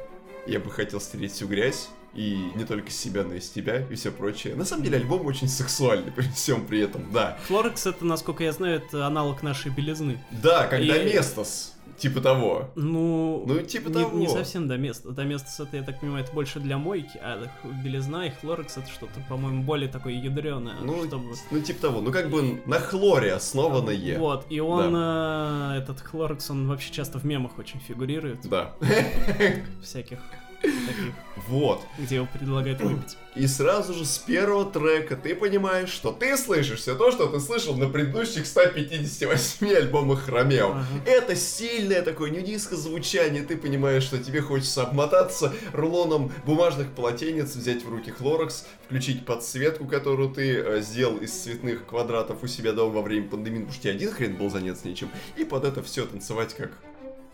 [0.48, 3.86] я бы хотел стереть всю грязь, и не только с себя, но и с тебя,
[3.90, 4.56] и все прочее.
[4.56, 7.38] На самом деле альбом очень сексуальный при всем при этом, да.
[7.48, 10.24] Флорекс это, насколько я знаю, это аналог нашей белизны.
[10.32, 11.14] Да, когда и...
[11.14, 12.70] Местос, типа того.
[12.76, 14.18] Ну, ну типа не, того.
[14.18, 15.12] Не совсем до места.
[15.12, 17.48] До места это, я так понимаю, это больше для мойки, а
[17.84, 20.78] белизна и хлорекс это что-то, по-моему, более такое ядреное.
[20.82, 21.36] Ну, чтобы...
[21.52, 22.02] ну, типа того.
[22.02, 24.18] Ну, как бы на хлоре основанное.
[24.18, 25.76] Вот, и он, да.
[25.76, 28.48] э, этот хлорекс, он вообще часто в мемах очень фигурирует.
[28.48, 28.74] Да.
[29.82, 30.20] Всяких
[30.64, 31.14] таких.
[31.48, 31.82] Вот.
[31.98, 33.18] Где его предлагают выпить.
[33.36, 37.40] И сразу же с первого трека ты понимаешь, что ты слышишь все то, что ты
[37.40, 40.72] слышал на предыдущих 158 альбомах Ромео.
[40.72, 40.86] Ага.
[41.06, 47.84] Это сильное такое нюдистское звучание, ты понимаешь, что тебе хочется обмотаться рулоном бумажных полотенец, взять
[47.84, 52.94] в руки хлорекс, включить подсветку, которую ты э, сделал из цветных квадратов у себя дома
[52.94, 56.06] во время пандемии, потому что тебе один хрен был заняться нечем, и под это все
[56.06, 56.72] танцевать как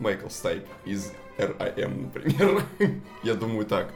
[0.00, 2.62] Майкл Стайп из R.I.M., например.
[3.22, 3.94] Я думаю так.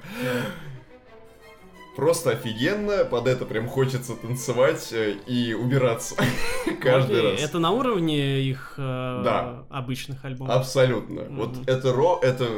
[1.96, 6.16] Просто офигенно, под это прям хочется танцевать э, и убираться
[6.80, 7.40] каждый раз.
[7.40, 9.64] Это на уровне их э, да.
[9.70, 10.56] обычных альбомов?
[10.56, 11.20] Абсолютно.
[11.20, 11.36] Mm-hmm.
[11.36, 12.48] Вот это ро, это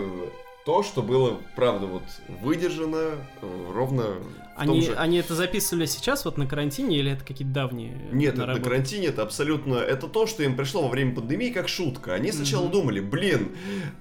[0.65, 2.03] то, что было, правда, вот
[2.41, 4.15] выдержано э, ровно
[4.57, 4.95] они, же...
[4.95, 8.01] они это записывали сейчас, вот на карантине, или это какие-то давние?
[8.13, 9.75] Нет, это на карантине, это абсолютно...
[9.75, 12.15] Это то, что им пришло во время пандемии как шутка.
[12.15, 12.71] Они сначала mm-hmm.
[12.73, 13.53] думали, блин,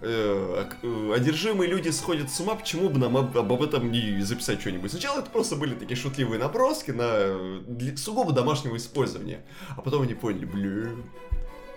[0.02, 4.62] э, э, одержимые люди сходят с ума, почему бы нам об, об этом не записать
[4.62, 4.92] что-нибудь?
[4.92, 9.46] Сначала это просто были такие шутливые наброски на для, сугубо домашнего использования.
[9.76, 11.04] А потом они поняли, блин,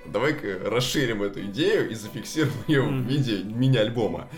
[0.07, 3.03] давай-ка расширим эту идею и зафиксируем ее mm-hmm.
[3.03, 4.29] в виде мини-альбома.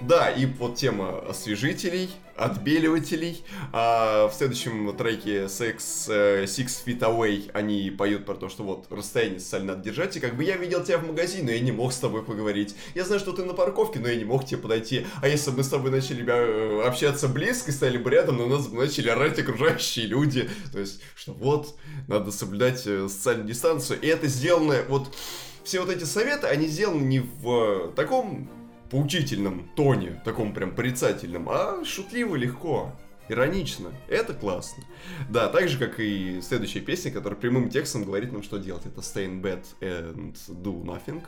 [0.00, 3.44] Да, и вот тема освежителей, отбеливателей.
[3.72, 5.76] А в следующем треке Sex
[6.08, 10.16] uh, Six Feet Away они поют про то, что вот расстояние социально надо держать.
[10.16, 12.74] И как бы я видел тебя в магазине, но я не мог с тобой поговорить.
[12.94, 15.06] Я знаю, что ты на парковке, но я не мог тебе подойти.
[15.22, 18.66] А если бы мы с тобой начали э, общаться близко, стали бы рядом, но нас
[18.66, 20.50] бы начали орать окружающие люди.
[20.72, 21.76] То есть, что вот,
[22.08, 24.00] надо соблюдать э, социальную дистанцию.
[24.00, 25.14] И это сделано вот...
[25.62, 28.50] Все вот эти советы, они сделаны не в таком
[28.90, 32.92] поучительном тоне, таком прям порицательном, а шутливо, легко.
[33.28, 33.90] Иронично.
[34.08, 34.84] Это классно.
[35.30, 38.84] Да, так же, как и следующая песня, которая прямым текстом говорит нам, что делать.
[38.84, 41.22] Это Stay in bed and do nothing.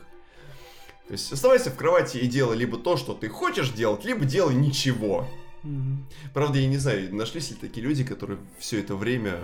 [1.07, 4.55] То есть оставайся в кровати и делай либо то, что ты хочешь делать, либо делай
[4.55, 5.27] ничего.
[5.63, 5.97] Mm-hmm.
[6.35, 9.39] Правда, я не знаю, нашлись ли такие люди, которые все это время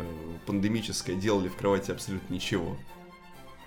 [0.46, 2.76] пандемическое делали в кровати абсолютно ничего.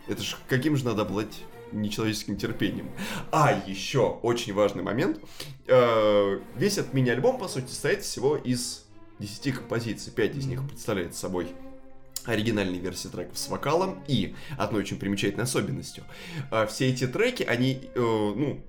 [0.07, 2.89] Это же каким же надо обладать нечеловеческим терпением.
[3.31, 5.19] А еще очень важный момент.
[5.67, 8.85] Э, весь этот мини-альбом, по сути, состоит всего из
[9.19, 10.11] 10 композиций.
[10.13, 11.47] 5 из них представляет собой
[12.25, 16.03] оригинальные версии треков с вокалом и одной очень примечательной особенностью.
[16.51, 18.63] Э, все эти треки, они, э, ну,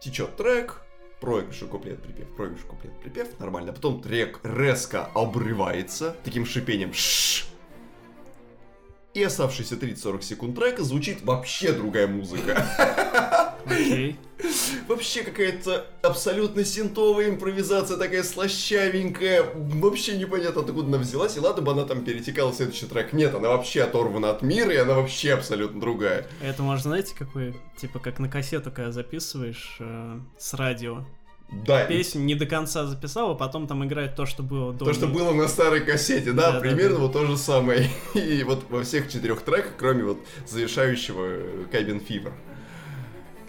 [0.00, 0.82] течет трек,
[1.20, 3.72] проигрыш, куплет, припев, проигрыш, куплет, припев, нормально.
[3.72, 7.46] Потом трек резко обрывается таким шипением шш,
[9.14, 12.66] и оставшиеся 30-40 секунд трека звучит вообще другая музыка.
[13.66, 14.16] Okay.
[14.88, 19.44] Вообще какая-то абсолютно синтовая импровизация, такая слащавенькая.
[19.54, 21.36] Вообще непонятно, откуда она взялась.
[21.36, 23.12] И ладно бы она там перетекала в следующий трек.
[23.12, 26.26] Нет, она вообще оторвана от мира, и она вообще абсолютно другая.
[26.40, 31.04] Это можно, знаете, какой, типа, как на кассету, когда записываешь э, с радио
[31.52, 31.84] да.
[31.84, 35.06] песню не до конца записал, а потом там играет то, что было до То, что
[35.06, 37.00] было на старой кассете, да, да примерно да, да.
[37.00, 37.90] вот то же самое.
[38.14, 42.32] И вот во всех четырех треках, кроме вот завершающего Cabin Fever.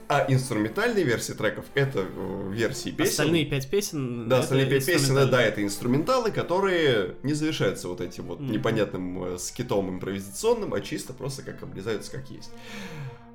[0.08, 3.12] А инструментальные версии треков это э, версии песен.
[3.12, 4.28] Остальные пять песен.
[4.28, 8.52] Да, остальные пять песен, да, это инструменталы, которые не завершаются вот этим вот mm-hmm.
[8.52, 12.52] непонятным э, скитом импровизационным, а чисто просто как обрезаются как есть.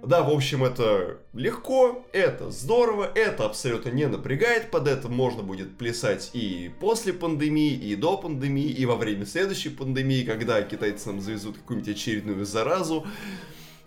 [0.02, 5.76] Да, в общем, это легко, это здорово, это абсолютно не напрягает, под это можно будет
[5.76, 11.20] плясать и после пандемии, и до пандемии, и во время следующей пандемии, когда китайцы нам
[11.20, 13.04] завезут какую-нибудь очередную заразу.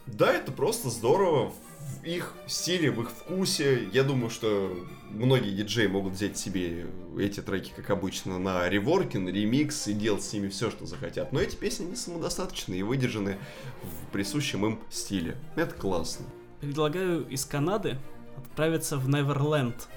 [0.07, 1.53] Да, это просто здорово,
[2.01, 3.87] в их стиле, в их вкусе.
[3.91, 4.77] Я думаю, что
[5.09, 10.23] многие диджеи могут взять себе эти треки, как обычно, на реворки, на ремикс и делать
[10.23, 11.33] с ними все, что захотят.
[11.33, 13.37] Но эти песни не самодостаточны и выдержаны
[13.83, 15.35] в присущем им стиле.
[15.55, 16.25] Это классно.
[16.61, 17.97] Предлагаю из Канады
[18.37, 19.87] отправиться в Неверленд.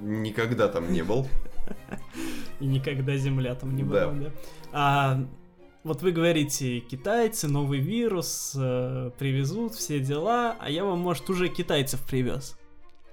[0.00, 1.28] Никогда там не был.
[2.60, 4.32] И никогда земля там не была, да.
[4.72, 5.26] А
[5.86, 11.48] вот вы говорите, китайцы, новый вирус, э, привезут, все дела, а я вам, может, уже
[11.48, 12.58] китайцев привез.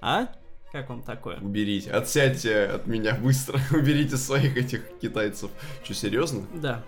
[0.00, 0.26] А?
[0.72, 1.38] Как вам такое?
[1.38, 5.52] Уберите, отсядьте от меня быстро, уберите своих этих китайцев.
[5.84, 6.46] Что, серьезно?
[6.52, 6.82] Да.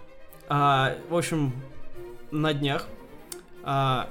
[0.49, 1.53] А, в общем,
[2.32, 2.89] на днях
[3.62, 4.11] а,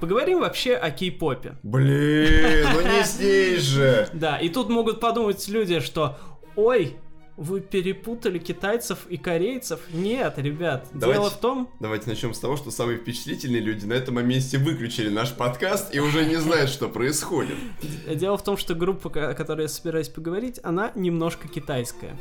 [0.00, 1.56] поговорим вообще о кей-попе.
[1.62, 4.06] Блин, ну не здесь же.
[4.12, 6.18] Да, и тут могут подумать люди, что
[6.56, 6.98] ой,
[7.40, 9.80] вы перепутали китайцев и корейцев?
[9.94, 11.70] Нет, ребят, Давайте- дело в том...
[11.80, 16.00] Давайте начнем с того, что самые впечатлительные люди на этом месте выключили наш подкаст и
[16.00, 17.56] уже не знают, что происходит.
[18.14, 22.14] Дело в том, что группа, о которой я собираюсь поговорить, она немножко китайская.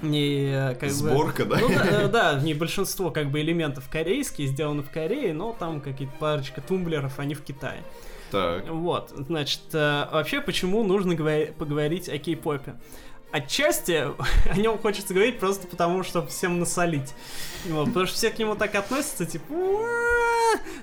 [0.00, 1.58] Не, э, как бы- Сборка, да?
[1.58, 5.80] Ну да, э, да, не большинство как бы элементов корейские, сделаны в Корее, но там
[5.80, 7.82] какие-то парочка тумблеров, они в Китае.
[8.30, 8.70] Так.
[8.70, 12.76] Вот, значит, э, вообще почему нужно говори- поговорить о кей-попе?
[13.32, 13.92] Отчасти
[14.50, 17.14] о нем хочется говорить просто потому, чтобы всем насолить.
[17.68, 19.54] Вот, потому что все к нему так относятся, типа...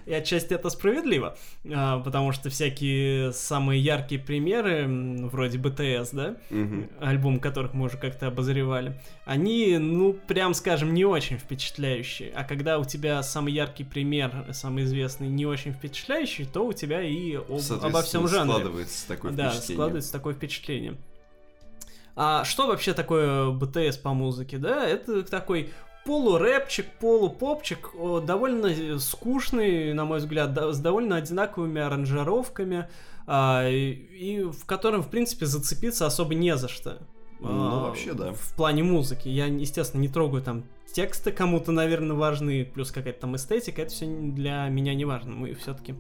[0.06, 1.36] И отчасти это справедливо.
[1.70, 4.86] А, потому что всякие самые яркие примеры,
[5.28, 6.38] вроде BTS, да,
[7.02, 12.32] альбом которых мы уже как-то обозревали, они, ну, прям скажем, не очень впечатляющие.
[12.34, 17.02] А когда у тебя самый яркий пример, самый известный, не очень впечатляющий, то у тебя
[17.02, 18.54] и об- обо всем жанре.
[18.54, 19.76] складывается такое да, впечатление.
[19.76, 20.98] складывается такое впечатление.
[22.20, 24.84] А что вообще такое БТС по музыке, да?
[24.88, 25.70] Это такой
[26.04, 27.92] полурэпчик, полупопчик,
[28.26, 32.88] довольно скучный, на мой взгляд, с довольно одинаковыми аранжировками,
[33.28, 36.98] а, и, и в котором, в принципе, зацепиться особо не за что.
[37.40, 38.34] Ну, А, вообще, да.
[38.34, 39.28] В плане музыки.
[39.28, 44.08] Я, естественно, не трогаю там тексты, кому-то, наверное, важны, плюс какая-то там эстетика, это все
[44.08, 45.36] для меня не важно.
[45.36, 45.94] Мы все-таки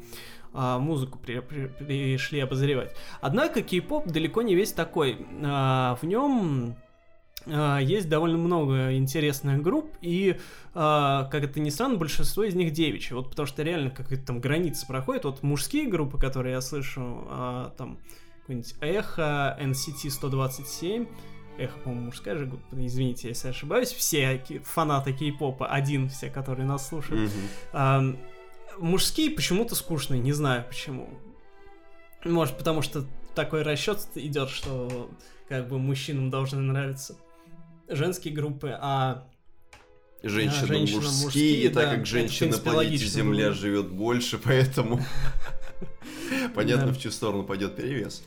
[0.53, 2.95] музыку при- при- пришли обозревать.
[3.21, 5.25] Однако кей-поп далеко не весь такой.
[5.43, 6.75] А, в нем
[7.45, 10.37] а, есть довольно много интересных групп, и,
[10.73, 13.15] а, как это ни странно, большинство из них девичьи.
[13.15, 15.25] Вот потому что реально какая-то там граница проходит.
[15.25, 17.99] Вот мужские группы, которые я слышу, а, там
[18.41, 21.05] какой-нибудь Эхо, NCT 127,
[21.57, 26.87] Эхо, по-моему, мужская же группа, извините, если ошибаюсь, все фанаты кей-попа, один все, которые нас
[26.87, 27.31] слушают,
[27.73, 28.17] Мгм.
[28.77, 31.09] А, мужские почему-то скучные, не знаю почему.
[32.23, 33.05] Может, потому что
[33.35, 35.09] такой расчет идет, что
[35.47, 37.15] как бы мужчинам должны нравиться
[37.87, 39.27] женские группы, а
[40.23, 43.53] Женщины женщины мужские, мужские, так да, как это, в женщин на планете Земля было.
[43.55, 44.99] живет больше, поэтому
[46.55, 46.93] понятно, Да.
[46.93, 48.23] в чью сторону пойдет перевес.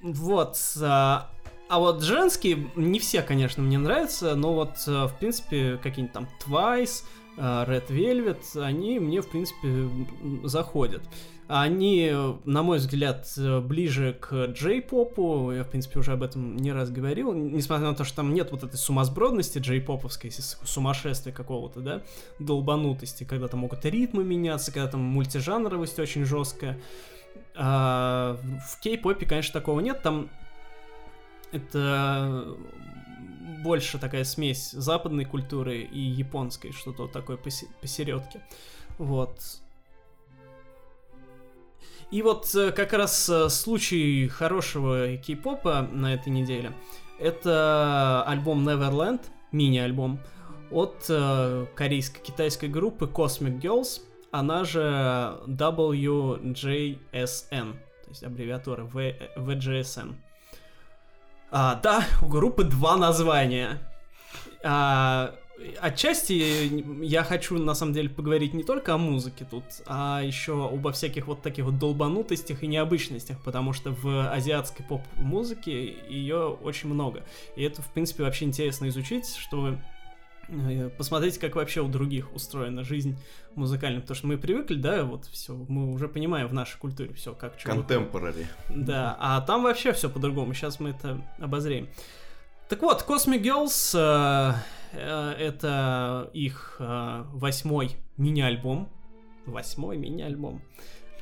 [0.00, 0.56] Вот.
[0.80, 1.30] А,
[1.68, 6.28] а вот женские, не все, конечно, мне нравятся, но вот, а, в принципе, какие-нибудь там
[6.44, 7.06] Twice, а,
[7.36, 9.88] Red Velvet, они мне, в принципе,
[10.44, 11.02] заходят.
[11.48, 12.12] Они,
[12.44, 13.28] на мой взгляд,
[13.62, 18.02] ближе к джей-попу, я, в принципе, уже об этом не раз говорил, несмотря на то,
[18.02, 22.02] что там нет вот этой сумасбродности джей-поповской, сумасшествия какого-то, да,
[22.40, 26.80] долбанутости, когда там могут ритмы меняться, когда там мультижанровость очень жесткая.
[27.54, 30.02] А, в кей-попе, конечно, такого нет.
[30.02, 30.30] Там
[31.52, 32.56] это
[33.46, 38.40] больше такая смесь западной культуры и японской, что-то такое посе- посередке.
[38.98, 39.38] Вот.
[42.10, 46.72] И вот э, как раз э, случай хорошего кей-попа на этой неделе.
[47.18, 49.22] Это альбом Neverland,
[49.52, 50.20] мини-альбом,
[50.70, 56.98] от э, корейско-китайской группы Cosmic Girls, она же WJSN,
[57.72, 60.14] то есть аббревиатура V- VJSN.
[61.50, 63.78] А, да, у группы два названия.
[64.62, 65.34] А,
[65.80, 66.32] отчасти
[67.02, 71.26] я хочу, на самом деле, поговорить не только о музыке тут, а еще обо всяких
[71.26, 77.22] вот таких вот долбанутостях и необычностях, потому что в азиатской поп-музыке ее очень много.
[77.54, 79.95] И это, в принципе, вообще интересно изучить, чтобы э,
[80.96, 83.18] посмотреть, как вообще у других устроена жизнь
[83.54, 87.34] музыкальная, потому что мы привыкли, да, вот все, мы уже понимаем в нашей культуре все,
[87.34, 87.70] как что.
[87.70, 88.46] Контемпорари.
[88.68, 90.54] Да, а там вообще все по-другому.
[90.54, 91.88] Сейчас мы это обозреем.
[92.68, 94.54] Так вот, Cosmic Girls э,
[94.92, 98.88] э, это их э, восьмой мини-альбом.
[99.46, 100.60] Восьмой мини-альбом.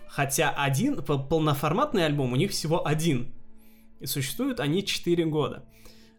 [0.09, 3.35] Хотя один, пол- полноформатный альбом у них всего один.
[4.01, 5.65] И существуют они 4 года.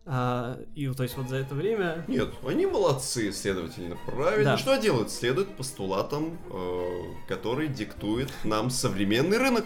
[0.08, 4.52] А, и то есть вот за это время Нет, они молодцы, следовательно, правильно.
[4.52, 4.58] Да.
[4.58, 5.10] Что делают?
[5.10, 6.90] Следуют постулатам, э,
[7.28, 9.66] который диктует нам современный рынок.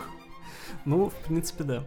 [0.85, 1.83] Ну, в принципе, да.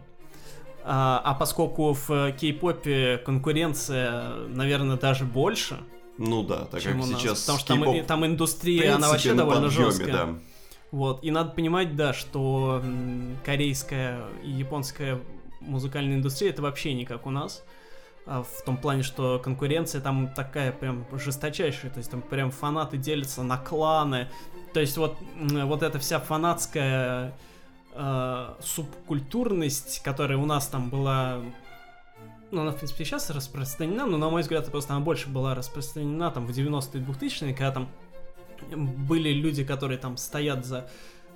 [0.83, 5.79] А, а поскольку в э, кей-попе конкуренция, наверное, даже больше,
[6.19, 9.67] Ну да, так как сейчас потому что там, там индустрия, она принципе, вообще на довольно
[9.67, 10.11] подъёме, жесткая.
[10.11, 10.39] да.
[10.91, 12.83] Вот, и надо понимать, да, что
[13.43, 15.19] корейская и японская
[15.59, 17.63] музыкальная индустрия это вообще не как у нас.
[18.25, 23.43] В том плане, что конкуренция там такая прям жесточайшая, то есть там прям фанаты делятся
[23.43, 24.29] на кланы.
[24.73, 27.33] То есть вот, вот эта вся фанатская
[27.93, 31.41] э, субкультурность, которая у нас там была
[32.51, 36.29] ну, она, в принципе, сейчас распространена, но, на мой взгляд, просто она больше была распространена
[36.29, 37.89] там в 90-е 2000-е, когда там
[38.71, 40.87] были люди, которые там стоят за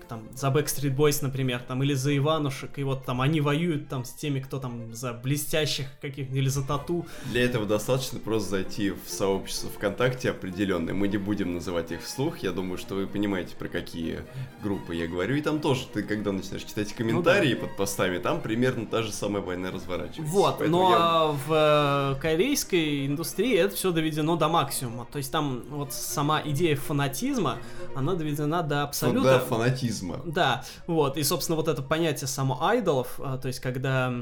[0.08, 4.06] там, за Backstreet Boys, например, там, или за Иванушек, и вот там они воюют там
[4.06, 7.06] с теми, кто там за блестящих каких-нибудь, или за тату.
[7.26, 12.40] Для этого достаточно просто зайти в сообщество ВКонтакте определенное, мы не будем называть их вслух,
[12.40, 14.20] я думаю, что вы понимаете, про какие
[14.64, 17.68] группы я говорю, и там тоже, ты когда начинаешь читать комментарии ну, да.
[17.68, 20.34] под постами, там примерно та же самая война разворачивается.
[20.34, 21.38] Вот, Поэтому но я...
[21.48, 26.76] в э, корейской индустрии это все доведено до максимума, то есть там вот сама идея
[26.76, 27.58] фанатизма,
[27.96, 29.20] она доведена до абсолюта.
[29.20, 30.22] Ну, да, фанатизм идолизма.
[30.26, 34.14] Да, вот, и, собственно, вот это понятие само айдолов, а, то есть, когда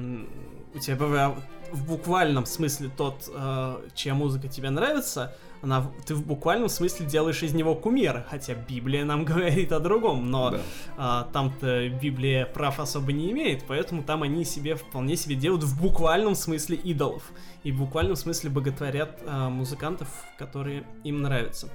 [0.73, 1.36] у тебя
[1.71, 7.41] в буквальном смысле тот, а, чья музыка тебе нравится, она, ты в буквальном смысле делаешь
[7.41, 10.61] из него кумира, хотя Библия нам говорит о другом, но да.
[10.97, 15.82] а, там-то Библия прав особо не имеет, поэтому там они себе вполне себе делают в
[15.82, 17.23] буквальном смысле идолов
[17.63, 20.07] и в буквальном смысле боготворят а, музыкантов,
[20.38, 21.69] которые им нравятся.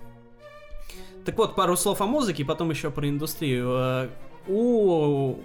[1.24, 3.68] Так вот, пару слов о музыке, потом еще про индустрию.
[3.68, 4.08] Э,
[4.48, 5.36] у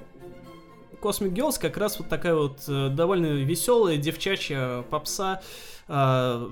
[1.01, 5.41] Cosmic Girls как раз вот такая вот э, довольно веселая девчачья попса,
[5.89, 6.49] э,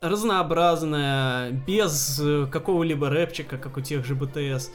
[0.00, 4.70] разнообразная, без какого-либо рэпчика, как у тех же BTS.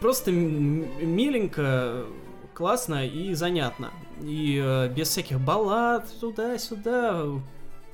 [0.00, 2.04] Просто миленько,
[2.54, 3.90] классно и занятно.
[4.20, 7.24] И без всяких баллад туда-сюда,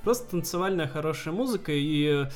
[0.02, 2.26] Просто танцевальная хорошая музыка и,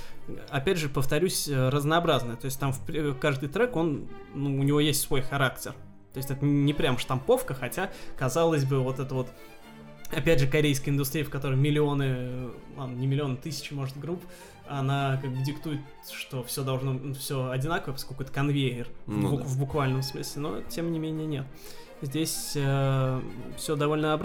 [0.51, 2.37] опять же, повторюсь, разнообразная.
[2.37, 5.73] То есть там в, каждый трек, он, ну, у него есть свой характер.
[6.12, 9.29] То есть это не прям штамповка, хотя, казалось бы, вот это вот
[10.12, 14.23] опять же, корейская индустрия, в которой миллионы, ладно, не миллионы, тысячи, может, групп,
[14.69, 19.45] она как бы диктует, что все должно, все одинаково, поскольку это конвейер ну, в, да.
[19.45, 21.47] в буквальном смысле, но тем не менее нет.
[22.03, 23.21] Здесь э,
[23.57, 24.17] все довольно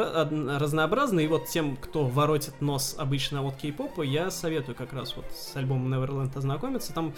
[0.60, 5.26] разнообразно, и вот тем, кто воротит нос обычно от кей-попа, я советую как раз вот
[5.32, 6.94] с альбомом Neverland ознакомиться.
[6.94, 7.14] Там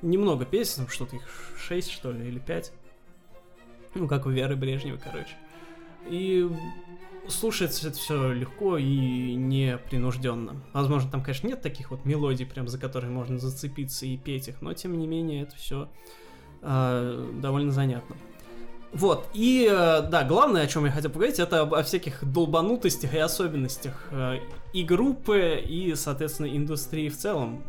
[0.00, 2.72] немного песен, что-то их 6, что ли, или 5.
[3.96, 5.36] Ну, как у Веры Брежневой, короче.
[6.08, 6.48] И
[7.28, 10.62] слушается это все легко и непринужденно.
[10.72, 14.60] Возможно, там, конечно, нет таких вот мелодий, прям за которые можно зацепиться и петь их,
[14.62, 15.88] но тем не менее это все
[16.62, 18.16] э, довольно занятно.
[18.92, 23.18] Вот, и э, да, главное, о чем я хотел поговорить, это о всяких долбанутостях и
[23.18, 24.38] особенностях э,
[24.72, 27.62] и группы, и, соответственно, индустрии в целом.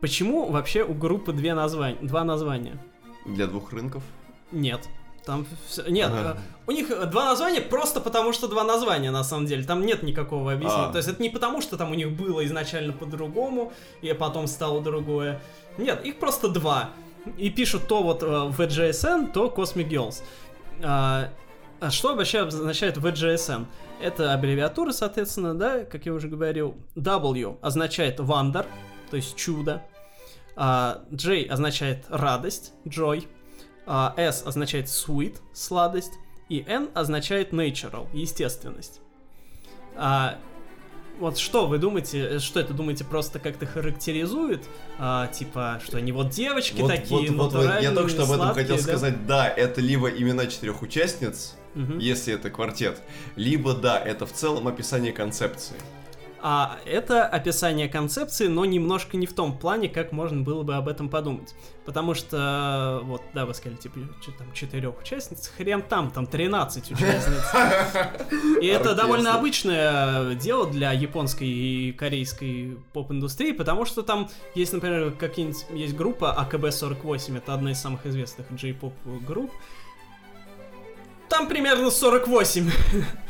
[0.00, 2.82] Почему вообще у группы две названия, два названия?
[3.24, 4.02] Для двух рынков?
[4.50, 4.88] Нет.
[5.26, 5.82] Там все...
[5.88, 6.36] Нет, ага.
[6.38, 9.64] Э, у них два названия просто потому, что два названия, на самом деле.
[9.64, 10.88] Там нет никакого объяснения.
[10.88, 10.92] А.
[10.92, 13.72] То есть это не потому, что там у них было изначально по-другому,
[14.02, 15.40] и потом стало другое.
[15.78, 16.90] Нет, их просто два
[17.36, 20.22] и пишут то вот э, в VGSN, то Cosmic Girls.
[20.82, 21.30] А,
[21.80, 23.66] а что вообще означает VGSN?
[24.00, 26.76] Это аббревиатура, соответственно, да, как я уже говорил.
[26.96, 28.66] W означает wonder,
[29.10, 29.82] то есть чудо.
[30.56, 33.26] А, J означает радость, joy.
[33.86, 36.12] А, S означает sweet, сладость.
[36.48, 39.00] И N означает natural, естественность.
[39.96, 40.38] А,
[41.18, 44.62] вот что вы думаете, э, что это думаете, просто как-то характеризует?
[44.98, 48.30] А, типа, что они вот девочки вот, такие, вот, вот, вот, Я только что об
[48.30, 48.82] этом сладкие, хотел да?
[48.82, 49.26] сказать.
[49.26, 51.98] Да, это либо имена четырех участниц, угу.
[51.98, 53.00] если это квартет,
[53.36, 55.76] либо да, это в целом описание концепции.
[56.46, 60.88] А это описание концепции, но немножко не в том плане, как можно было бы об
[60.88, 61.54] этом подумать.
[61.86, 64.00] Потому что, вот, да, вы сказали, типа,
[64.36, 68.60] там, четырех участниц, хрен там, там 13 участниц.
[68.60, 75.12] И это довольно обычное дело для японской и корейской поп-индустрии, потому что там есть, например,
[75.12, 78.92] какие-нибудь, есть группа АКБ-48, это одна из самых известных джей-поп
[79.26, 79.50] групп,
[81.28, 82.70] там примерно 48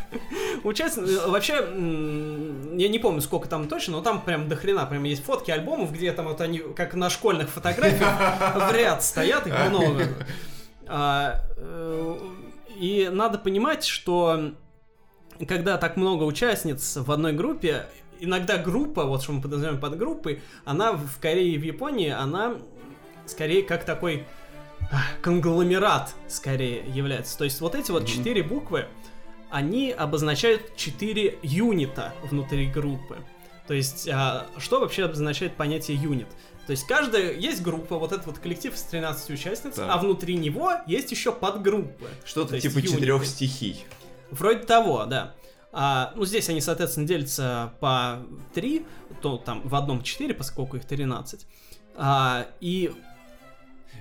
[0.64, 1.28] участников.
[1.28, 5.50] Вообще, я не помню, сколько там точно, но там прям до хрена, прям есть фотки
[5.50, 8.10] альбомов, где там вот они, как на школьных фотографиях,
[8.70, 10.08] в ряд стоят, их много.
[10.86, 12.18] А, э,
[12.76, 14.52] и надо понимать, что
[15.48, 17.86] когда так много участниц в одной группе,
[18.20, 22.56] иногда группа, вот что мы подразумеваем под группой, она в Корее и в Японии, она
[23.26, 24.26] скорее как такой
[25.22, 27.36] конгломерат скорее является.
[27.38, 28.48] То есть вот эти вот четыре mm-hmm.
[28.48, 28.86] буквы,
[29.50, 33.18] они обозначают четыре юнита внутри группы.
[33.66, 36.28] То есть, а, что вообще обозначает понятие юнит?
[36.66, 39.92] То есть, каждая, есть группа, вот этот вот коллектив из 13 участниц, да.
[39.92, 42.08] а внутри него есть еще подгруппы.
[42.24, 43.84] Что-то типа четырех стихий.
[44.30, 45.34] Вроде того, да.
[45.72, 48.22] А, ну, здесь они, соответственно, делятся по
[48.54, 48.86] 3,
[49.20, 51.46] то там в одном 4, поскольку их 13.
[51.96, 52.92] А, и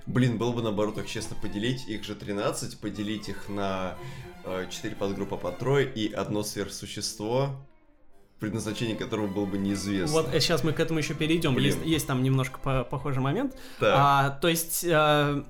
[0.05, 3.95] Блин, было бы наоборот так честно поделить, их же 13, поделить их на
[4.43, 7.55] э, четыре подгруппа по трое и одно сверхсущество,
[8.39, 10.21] предназначение которого было бы неизвестно.
[10.21, 11.55] Вот сейчас мы к этому еще перейдем.
[11.55, 11.73] Блин.
[11.73, 13.55] Есть, есть там немножко по- похожий момент.
[13.79, 13.93] Так.
[13.97, 15.45] А, то есть а,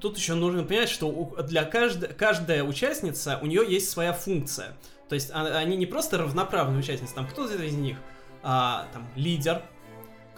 [0.00, 2.14] тут еще нужно понять, что для кажд...
[2.14, 4.76] каждая участница у нее есть своя функция.
[5.08, 7.96] То есть а- они не просто равноправные участницы, там кто-то из них
[8.44, 9.62] а, там лидер,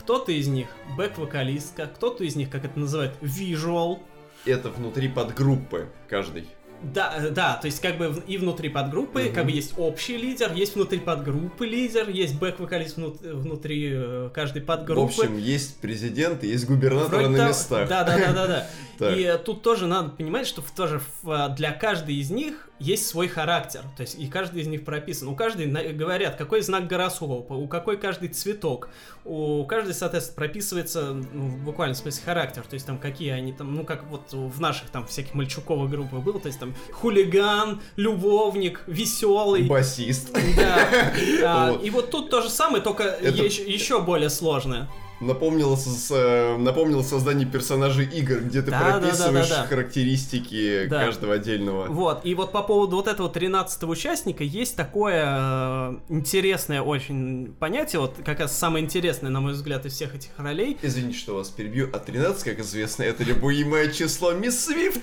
[0.07, 3.98] кто-то из них бэк-вокалистка, кто-то из них, как это называют, visual.
[4.44, 6.46] Это внутри подгруппы каждой.
[6.80, 9.34] Да, э, да, то есть как бы и внутри подгруппы, Мгм.
[9.34, 14.62] как бы есть общий лидер, есть внутри подгруппы лидер, есть бэк-вокалист внут- внутри э, каждой
[14.62, 15.12] подгруппы.
[15.12, 17.88] В общем, есть президент и есть губернаторы Вроде на местах.
[17.88, 18.66] Да, да, да, да,
[19.00, 19.12] да.
[19.16, 23.29] И э, тут тоже надо понимать, что тоже э, для каждой из них есть свой
[23.29, 23.83] характер.
[23.97, 25.29] То есть и каждый из них прописан.
[25.29, 28.89] У каждой говорят, какой знак гороскопа, у какой каждый цветок.
[29.24, 32.64] У каждой, соответственно, прописывается ну, в буквальном смысле характер.
[32.68, 36.20] То есть там какие они там, ну как вот в наших там всяких мальчуковых группах
[36.20, 36.39] было.
[36.39, 39.64] То есть там хулиган, любовник, веселый.
[39.64, 40.33] Басист.
[40.57, 41.12] Да.
[41.49, 41.79] А.
[41.83, 44.89] И вот тут то же самое, только еще более сложное.
[45.18, 49.66] Напомнило, с- э, напомнило создание персонажей игр, где ты Да, да, да, прописываешь да, да.
[49.66, 51.06] характеристики Да.
[51.06, 51.86] каждого отдельного.
[51.86, 58.00] Вот, и вот по поводу вот этого 13 участника есть такое э, интересное очень понятие,
[58.00, 60.76] вот как раз самое интересное, на мой взгляд, из всех этих ролей.
[60.82, 61.88] Извините, что вас перебью.
[61.94, 65.00] А 13, как известно, это любимое число Мисс Свифт.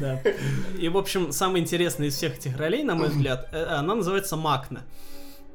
[0.00, 0.20] Да.
[0.78, 4.36] И, в общем, самое интересное из всех этих ролей, на мой взгляд, э, она называется
[4.36, 4.82] Макна.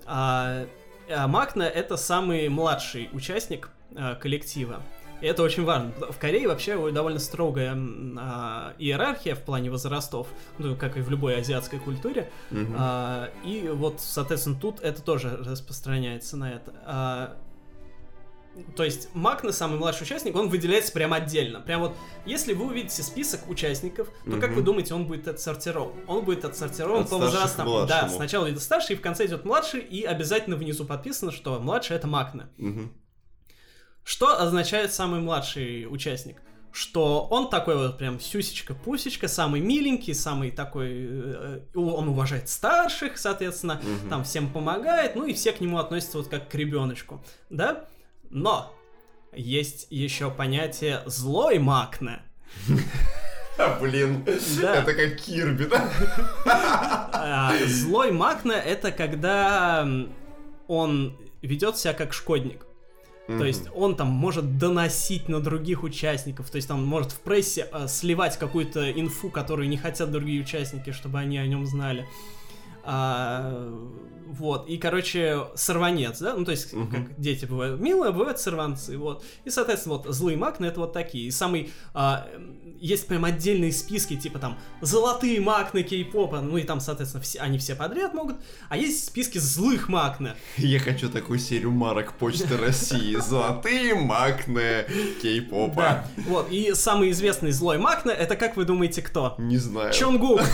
[0.07, 0.65] А,
[1.07, 4.81] а Макна— это самый младший участник э, коллектива.
[5.21, 5.91] И это очень важно.
[6.09, 7.77] В Корее вообще довольно строгая
[8.17, 10.27] а, иерархия в плане возрастов,
[10.57, 12.31] ну, как и в любой азиатской культуре.
[12.49, 12.75] Мгм.
[12.77, 16.73] А, и вот, соответственно, тут это тоже распространяется на это.
[16.85, 17.37] А,
[18.75, 21.61] то есть Макна, самый младший участник, он выделяется прям отдельно.
[21.61, 24.55] Прям вот, если вы увидите список участников, то как Мгм.
[24.55, 25.93] вы думаете, он будет отсортирован?
[26.07, 27.87] Он будет отсортирован От по возрастам.
[27.87, 31.95] Да, сначала идет старший, и в конце идет младший, и обязательно внизу подписано, что младший
[31.95, 32.49] это Макна.
[32.57, 32.91] Мгм.
[34.03, 36.41] Что означает самый младший участник?
[36.73, 40.87] Что он такой вот прям сюсечка-пусечка, самый миленький, самый такой...
[40.89, 44.09] э, э, он уважает старших, соответственно, Мгм.
[44.09, 47.85] там всем помогает, ну и все к нему относятся вот как к ребеночку, да?
[48.29, 48.73] Но
[49.33, 52.21] есть еще понятие злой Макна.
[53.79, 54.25] Блин.
[54.61, 54.75] Да.
[54.77, 55.89] Это как Кирби, да?
[57.13, 59.87] А, Злой Макна это когда
[60.67, 62.65] он ведет себя как шкодник.
[63.27, 67.67] То есть он там может доносить на других участников, то есть там может в прессе
[67.71, 72.05] э, сливать какую-то инфу, которую не хотят другие участники, чтобы они о нем знали.
[72.83, 73.71] А,
[74.27, 76.89] вот, и, короче, сорванец, да, ну, то есть, Мгм.
[76.89, 79.23] как дети бывают милые, бывают сорванцы, вот.
[79.43, 81.27] И, соответственно, вот, злые макны это вот такие.
[81.27, 82.25] И самый, а,
[82.79, 87.57] есть прям отдельные списки, типа там, золотые макны кей-попа, ну, и там, соответственно, все, они
[87.57, 88.37] все подряд могут,
[88.69, 90.35] а есть списки злых макна.
[90.57, 93.17] Я хочу такую серию марок Почты России.
[93.17, 94.85] Золотые макны
[95.21, 95.75] кей-попа.
[95.75, 99.35] Да, вот, и самый известный злой макна, это, как вы думаете, кто?
[99.37, 99.91] Не знаю.
[99.93, 100.41] Чонгук.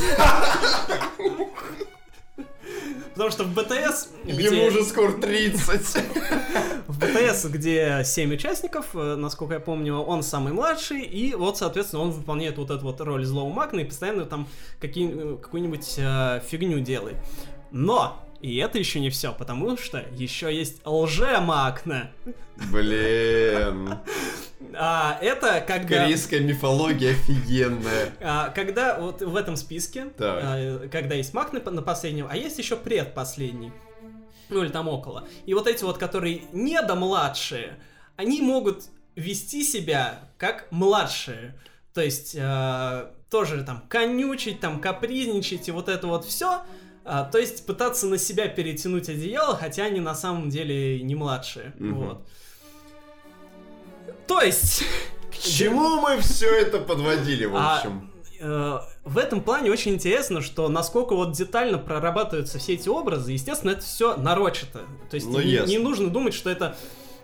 [3.18, 5.66] Потому что в БТС, где, Ему уже скоро 30.
[6.88, 12.04] в БТС, где 7 участников, э, насколько я помню, он самый младший, и вот, соответственно,
[12.04, 14.48] он выполняет вот эту вот роль злого Макна и постоянно там
[14.82, 17.18] э, какую-нибудь э, фигню делает.
[17.72, 22.12] Но, и это еще не все, потому что еще есть лже-Макна.
[22.72, 23.98] Блин.
[24.74, 26.04] А, это когда...
[26.04, 28.14] Корейская мифология офигенная.
[28.22, 30.40] А, когда вот в этом списке, Так.
[30.44, 33.72] а, когда есть маг на, на последнем, а есть еще предпоследний,
[34.50, 35.28] ну или там около.
[35.46, 37.78] И вот эти вот, которые недомладшие,
[38.16, 38.86] они могут
[39.16, 41.56] вести себя как младшие.
[41.94, 46.62] То есть э, тоже там конючить, там капризничать и вот это вот все.
[47.04, 51.74] то есть пытаться на себя перетянуть одеяло, хотя они на самом деле не младшие.
[51.80, 51.96] Мгм.
[51.96, 52.28] Вот.
[54.28, 54.84] То есть...
[55.32, 58.12] К чему мы все это подводили, в А, общем?
[58.40, 63.72] э, в этом плане очень интересно, что насколько вот детально прорабатываются все эти образы, естественно,
[63.72, 64.82] это все нарочито.
[65.10, 65.70] То есть Ну, не, ясно.
[65.70, 66.76] не нужно думать, что это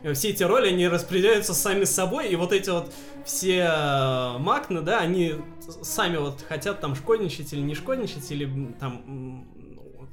[0.04, 2.92] э, все эти роли, они распределяются сами собой, и вот эти вот
[3.26, 5.36] все э, макны, да, они
[5.82, 9.48] сами вот хотят там шкодничать или не шкодничать, или там,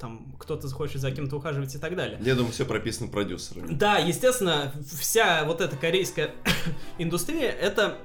[0.01, 2.19] там кто-то захочет за кем-то ухаживать и так далее.
[2.23, 3.73] Я думаю, все прописано продюсерами.
[3.73, 6.33] Да, естественно, вся вот эта корейская
[6.99, 7.99] индустрия это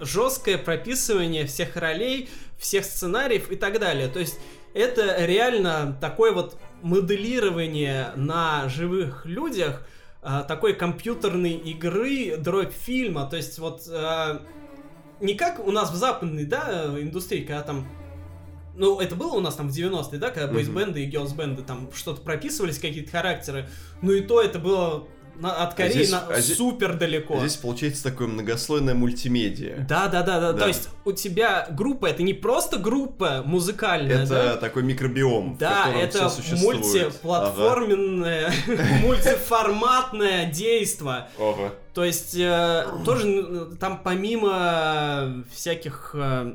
[0.00, 2.28] жесткое прописывание всех ролей,
[2.58, 4.08] всех сценариев и так далее.
[4.08, 4.38] То есть
[4.74, 9.86] это реально такое вот моделирование на живых людях
[10.22, 13.26] а, такой компьютерной игры, дробь фильма.
[13.28, 14.42] То есть вот а,
[15.20, 17.86] не как у нас в западной да, индустрии, когда там
[18.76, 20.54] ну, это было у нас там в 90-е, да, когда Мгм.
[20.54, 23.68] бойсбенды и герлсбенды там что-то прописывались, какие-то характеры.
[24.02, 25.06] Ну и то это было
[25.36, 27.38] на- от Кореи здесь- на а здесь- супер далеко.
[27.40, 29.84] Здесь получается такое многослойное мультимедиа.
[29.88, 30.60] Да, да, да, да, Да.
[30.60, 34.56] То есть у тебя группа это не просто группа музыкальная, Это да?
[34.58, 36.78] такой микробиом, в Да, котором это существует.
[36.80, 38.52] мультиплатформенное,
[39.02, 41.28] мультиформатное действо.
[41.38, 41.50] Ага.
[41.64, 41.74] Ага.
[41.94, 46.54] То есть э, тоже там помимо всяких э,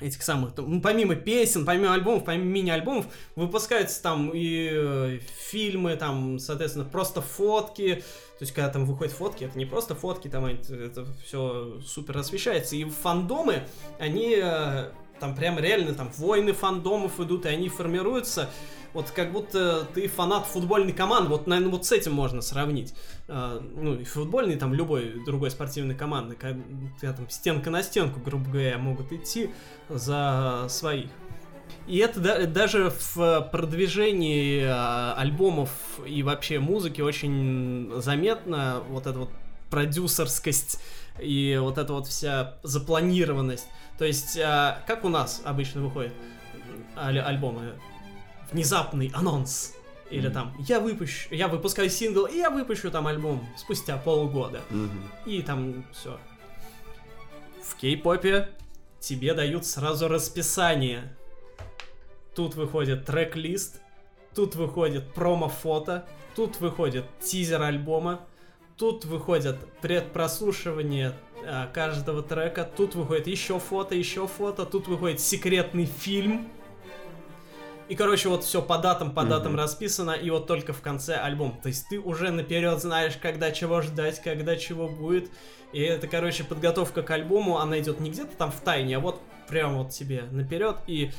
[0.00, 5.18] этих самых, ну, помимо песен, помимо альбомов, помимо мини-альбомов, выпускаются там и э,
[5.50, 8.02] фильмы, там, соответственно, просто фотки.
[8.38, 12.76] То есть, когда там выходят фотки, это не просто фотки, там это, все супер освещается.
[12.76, 13.62] И фандомы,
[13.98, 18.50] они э, там прям реально там войны фандомов идут, и они формируются.
[18.92, 22.94] Вот как будто ты фанат футбольной команды, вот, наверное, вот с этим можно сравнить.
[23.28, 28.50] Э, ну, и футбольный, там, любой другой спортивной команды, когда там стенка на стенку, грубо
[28.50, 29.50] говоря, могут идти
[29.88, 31.10] за своих.
[31.86, 35.70] И это да- даже в продвижении э, альбомов
[36.06, 39.30] и вообще музыки очень заметно, вот эта вот
[39.70, 40.80] продюсерскость
[41.20, 43.66] и вот эта вот вся запланированность.
[43.98, 46.12] То есть, э, как у нас обычно выходят
[46.96, 47.72] аль- альбомы?
[48.52, 49.72] Внезапный анонс.
[50.10, 50.34] Или Мгм.
[50.34, 54.60] там, я выпущу, я выпускаю сингл, и я выпущу там альбом спустя полгода.
[54.70, 55.02] Мгм.
[55.26, 56.18] И там все.
[57.62, 58.50] В кей-попе
[59.00, 61.16] тебе дают сразу расписание.
[62.36, 63.80] Тут выходит трек-лист,
[64.34, 68.20] тут выходит промо-фото, тут выходит тизер альбома,
[68.76, 75.86] тут выходит предпрослушивание а, каждого трека, тут выходит еще фото, еще фото, тут выходит секретный
[75.86, 76.48] фильм.
[77.88, 79.60] И, короче, вот все по датам, по датам Мгм.
[79.60, 81.58] расписано, и вот только в конце альбом.
[81.62, 85.30] То есть ты уже наперед знаешь, когда чего ждать, когда чего будет.
[85.72, 89.20] И это, короче, подготовка к альбому, она идет не где-то там в тайне, а вот
[89.48, 90.76] прям вот тебе наперед.
[90.88, 91.12] И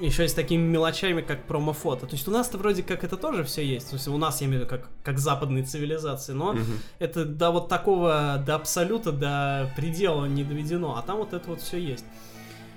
[0.00, 2.06] еще с такими мелочами, как промо-фото.
[2.06, 3.90] То есть у нас-то вроде как это тоже все есть.
[3.90, 6.80] То есть у нас, я имею в виду, как, как западные цивилизации, но Мгм.
[6.98, 11.60] это до вот такого, до абсолюта, до предела не доведено, а там вот это вот
[11.60, 12.04] все есть.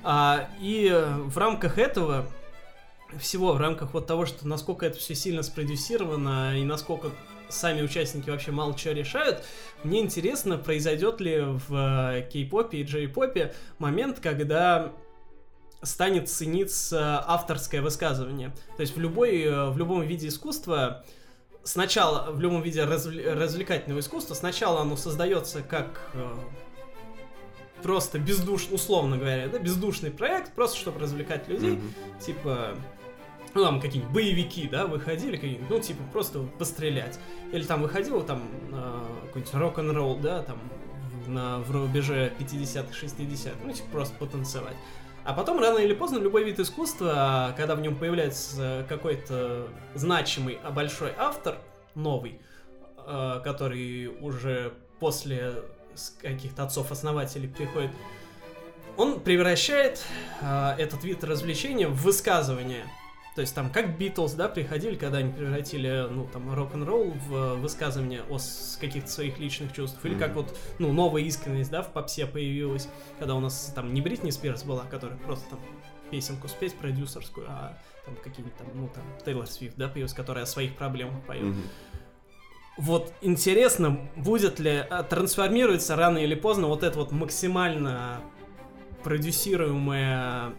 [0.03, 0.89] А, и
[1.25, 2.27] в рамках этого
[3.17, 7.09] всего, в рамках вот того, что насколько это все сильно спродюсировано и насколько
[7.49, 9.43] сами участники вообще мало чего решают,
[9.83, 14.91] мне интересно, произойдет ли в э, кей-попе и джей-попе момент, когда
[15.81, 18.53] станет цениться авторское высказывание.
[18.77, 21.03] То есть в, любой, э, в любом виде искусства
[21.63, 26.35] сначала, в любом виде развл- развлекательного искусства, сначала оно создается как э,
[27.81, 31.93] просто бездушный, условно говоря, да, бездушный проект, просто чтобы развлекать людей, Мгм.
[32.23, 32.75] типа,
[33.59, 37.19] ну там какие-нибудь боевики, да, выходили какие-нибудь, ну типа просто пострелять.
[37.51, 40.59] Или там выходил там э, какой-нибудь рок-н-ролл, да, там
[41.27, 44.77] на, в рубеже 50-х, 60-х, ну типа просто потанцевать.
[45.25, 50.71] А потом, рано или поздно, любой вид искусства, когда в нем появляется какой-то значимый, а
[50.71, 51.57] большой автор,
[51.95, 52.39] новый,
[53.05, 55.55] э, который уже после
[56.21, 57.91] каких-то отцов-основателей приходит,
[58.95, 60.03] он превращает
[60.41, 62.85] э, этот вид развлечения в высказывание.
[63.35, 67.55] То есть там как Битлз, да, приходили, когда они превратили, ну, там, рок-н-ролл в э,
[67.55, 68.37] высказывание о
[68.79, 70.03] каких-то своих личных чувств.
[70.03, 74.01] Или как вот, ну, новая искренность, да, в попсе появилась, когда у нас там не
[74.01, 75.59] Бритни Спирс была, которая просто там
[76.09, 80.47] песенку спеть продюсерскую, а там какие-нибудь там, ну, там, Тейлор Свифт, да, появилась, которая о
[80.47, 81.55] своих проблемах поет.
[82.77, 88.21] Вот интересно, будет ли а, трансформируется рано или поздно вот эта вот максимально
[89.03, 90.53] продюсируемая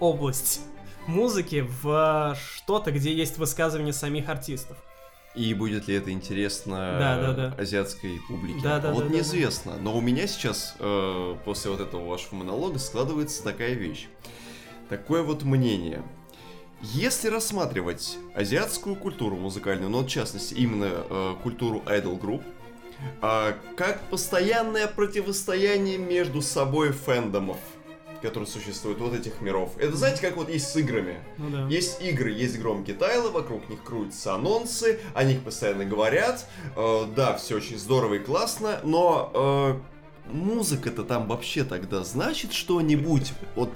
[0.00, 0.60] область
[1.08, 4.76] музыки в что-то, где есть высказывания самих артистов.
[5.34, 7.54] И будет ли это интересно Да, да, да.
[7.60, 8.60] азиатской публике?
[8.62, 9.76] Да, да, вот да, да, неизвестно.
[9.80, 14.08] Но у меня сейчас, э, после вот этого вашего монолога, складывается такая вещь.
[14.88, 16.02] Такое вот мнение.
[16.80, 22.42] Если рассматривать азиатскую культуру музыкальную, но в частности именно э, культуру idol групп,
[23.20, 27.58] а, как постоянное противостояние между собой фэндомов,
[28.22, 29.72] которые существуют, вот этих миров.
[29.78, 31.20] Это знаете, как вот есть с играми.
[31.36, 31.66] Ну да.
[31.68, 36.46] Есть игры, есть громкие тайлы, вокруг них крутятся анонсы, о них постоянно говорят.
[36.76, 43.32] Э, да, все очень здорово и классно, но э, музыка-то там вообще тогда значит что-нибудь?
[43.54, 43.70] Вот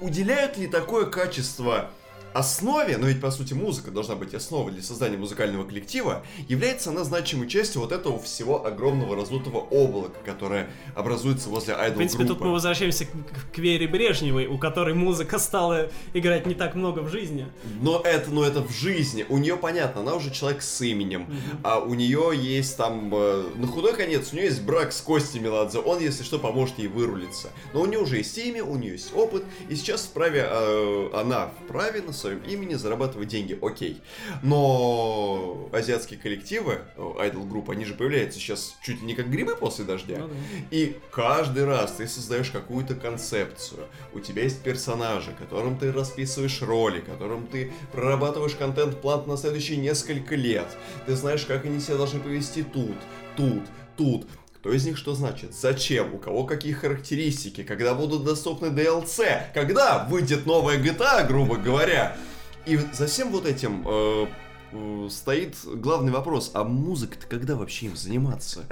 [0.00, 1.90] уделяют ли такое качество
[2.38, 7.04] основе, но ведь по сути музыка должна быть основой для создания музыкального коллектива, является она
[7.04, 12.40] значимой частью вот этого всего огромного раздутого облака, которое образуется возле айдол В принципе, тут
[12.40, 17.08] мы возвращаемся к, к Вере Брежневой, у которой музыка стала играть не так много в
[17.08, 17.46] жизни.
[17.80, 19.26] Но это, но это в жизни.
[19.28, 21.60] У нее понятно, она уже человек с именем, mm-hmm.
[21.62, 25.40] а у нее есть там, э, на худой конец, у нее есть брак с Костей
[25.40, 27.50] Меладзе, он, если что, поможет ей вырулиться.
[27.72, 31.50] Но у нее уже есть имя, у нее есть опыт, и сейчас вправе, э, она
[31.64, 34.00] вправе на своем имени зарабатывать деньги, окей.
[34.42, 36.80] Но азиатские коллективы,
[37.18, 40.18] айдол группы, они же появляются сейчас чуть ли не как грибы после дождя.
[40.18, 40.34] Ну, да.
[40.70, 47.00] И каждый раз ты создаешь какую-то концепцию, у тебя есть персонажи, которым ты расписываешь роли,
[47.00, 50.66] которым ты прорабатываешь контент-план на следующие несколько лет.
[51.06, 52.96] Ты знаешь, как они себя должны повести тут,
[53.36, 53.62] тут,
[53.96, 54.26] тут.
[54.66, 55.54] Кто из них что значит?
[55.54, 56.12] Зачем?
[56.12, 57.62] У кого какие характеристики?
[57.62, 59.42] Когда будут доступны DLC?
[59.54, 62.16] Когда выйдет новая GTA, грубо говоря?
[62.64, 64.26] И за всем вот этим э,
[64.72, 68.64] э, стоит главный вопрос, а музыка-то когда вообще им заниматься?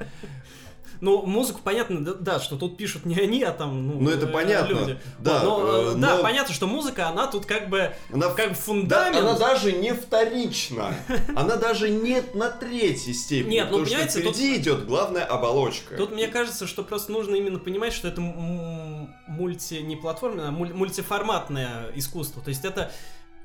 [1.01, 4.33] Ну, музыку понятно, да, что тут пишут не они, а там, ну, ну это э,
[4.33, 4.73] понятно.
[4.73, 4.99] люди.
[5.19, 9.15] Да, вот, но, э, да, понятно, что музыка, она тут как бы, она, как фундамент.
[9.15, 10.95] Да, она даже не вторична.
[11.37, 13.55] Она даже не на третьей степени.
[13.55, 14.63] Нет, ну, понимаете, что впереди тут...
[14.63, 15.97] идет главная оболочка.
[15.97, 21.91] Тут мне кажется, что просто нужно именно понимать, что это мульти, не платформенное, а мультиформатное
[21.95, 22.43] искусство.
[22.43, 22.91] То есть это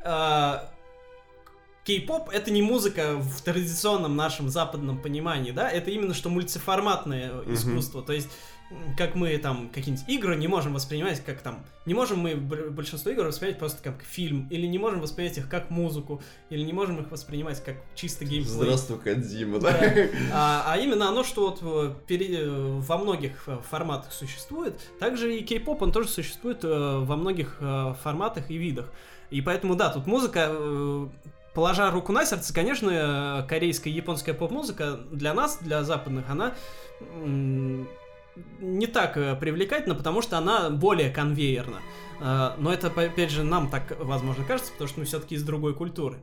[0.03, 0.78] э,
[1.89, 7.53] кей-поп это не музыка в традиционном нашем западном понимании, да, это именно что мультиформатное mm-hmm.
[7.55, 8.29] искусство, то есть
[8.95, 13.25] как мы там какие-нибудь игры не можем воспринимать как там, не можем мы большинство игр
[13.25, 16.21] воспринимать просто как фильм, или не можем воспринимать их как музыку,
[16.51, 18.53] или не можем их воспринимать как чисто геймплей.
[18.53, 19.71] Здравствуй, Кадзима, да?
[19.71, 19.95] да.
[20.31, 25.43] А, а именно оно, что вот э, пере, во многих э, форматах существует, также и
[25.43, 27.57] кей-поп, он тоже существует э, во многих
[28.03, 28.93] форматах и видах.
[29.31, 30.51] И поэтому, да, тут музыка
[31.53, 36.53] положа руку на сердце, конечно, корейская и японская поп-музыка для нас, для западных, она
[38.59, 41.79] не так э, привлекательна, потому что она более конвейерна.
[42.19, 45.73] Э, но это, опять же, нам так, возможно, кажется, потому что мы все-таки из другой
[45.73, 46.19] культуры.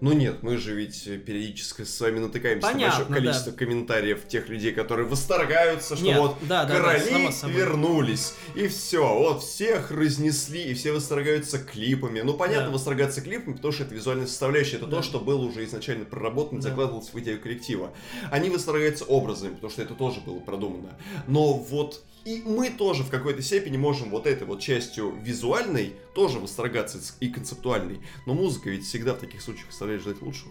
[0.00, 3.58] Ну нет, мы же ведь периодически с вами натыкаемся Понятно, на большое количество да.
[3.58, 9.42] комментариев тех людей, которые восторгаются, что нет, вот да, короли да, вернулись, и все, вот
[9.42, 12.20] всех разнесли, и все восторгаются клипами.
[12.20, 12.72] Ну понятно, да.
[12.72, 14.98] восторгаться клипами, потому что это визуальная составляющая, это да.
[14.98, 16.68] то, что было уже изначально проработано, да.
[16.68, 17.92] закладывалось в идею коллектива.
[18.30, 20.90] Они восторгаются образами, потому что это тоже было продумано.
[21.26, 26.38] Но вот и мы тоже в какой-то степени можем вот этой вот частью визуальной тоже
[26.38, 28.00] восторгаться и концептуальной.
[28.26, 30.50] Но музыка ведь всегда в таких случаях оставляет желать лучшего.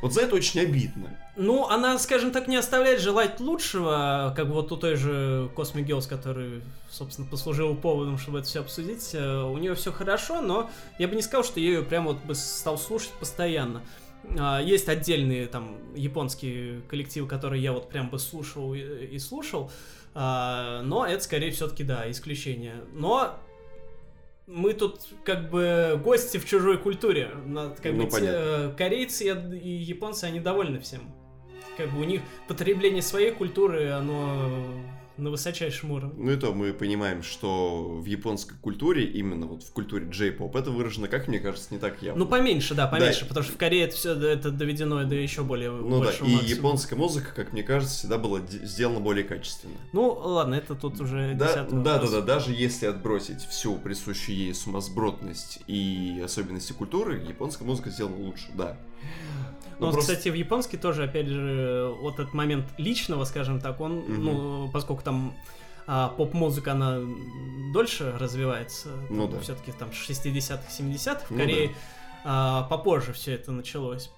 [0.00, 1.18] Вот за это очень обидно.
[1.36, 6.08] Ну, она, скажем так, не оставляет желать лучшего, как вот у той же Cosmic Girls,
[6.08, 9.10] который, собственно, послужил поводом, чтобы это все обсудить.
[9.12, 12.16] Э, у нее все хорошо, но я бы не сказал, что я ее прям вот
[12.24, 13.82] бы стал слушать постоянно.
[14.38, 19.70] А, есть отдельные там японские коллективы, которые я вот прям бы слушал и слушал.
[20.14, 22.84] А, но это скорее все-таки, да, исключение.
[22.92, 23.38] Но
[24.46, 27.30] мы тут как бы гости в чужой культуре.
[27.82, 29.24] Как ну, бы те, э, корейцы
[29.62, 31.02] и японцы, они довольны всем.
[31.76, 34.50] Как бы у них потребление своей культуры, оно
[35.20, 36.14] на высочайшем уровне.
[36.16, 40.70] Ну и то мы понимаем, что в японской культуре, именно вот в культуре джей-поп, это
[40.70, 42.24] выражено, как мне кажется, не так явно.
[42.24, 43.26] Ну поменьше, да, поменьше, да.
[43.26, 46.42] потому что в Корее это все это доведено до еще более Ну да, и максимума.
[46.42, 49.74] японская музыка, как мне кажется, всегда была сделана более качественно.
[49.92, 54.54] Ну ладно, это тут уже да, да, да, да, даже если отбросить всю присущую ей
[54.54, 58.78] сумасбродность и особенности культуры, японская музыка сделана лучше, да.
[59.80, 60.12] Ну, ну просто...
[60.12, 64.12] кстати, в японский тоже, опять же, вот этот момент личного, скажем так, он, угу.
[64.12, 65.34] ну, поскольку там
[65.86, 67.00] а, поп-музыка, она
[67.72, 69.40] дольше развивается, ну, да.
[69.40, 71.74] все-таки там 60-х, 70-х, в ну, Корее да.
[72.24, 74.10] а, попозже все это началось.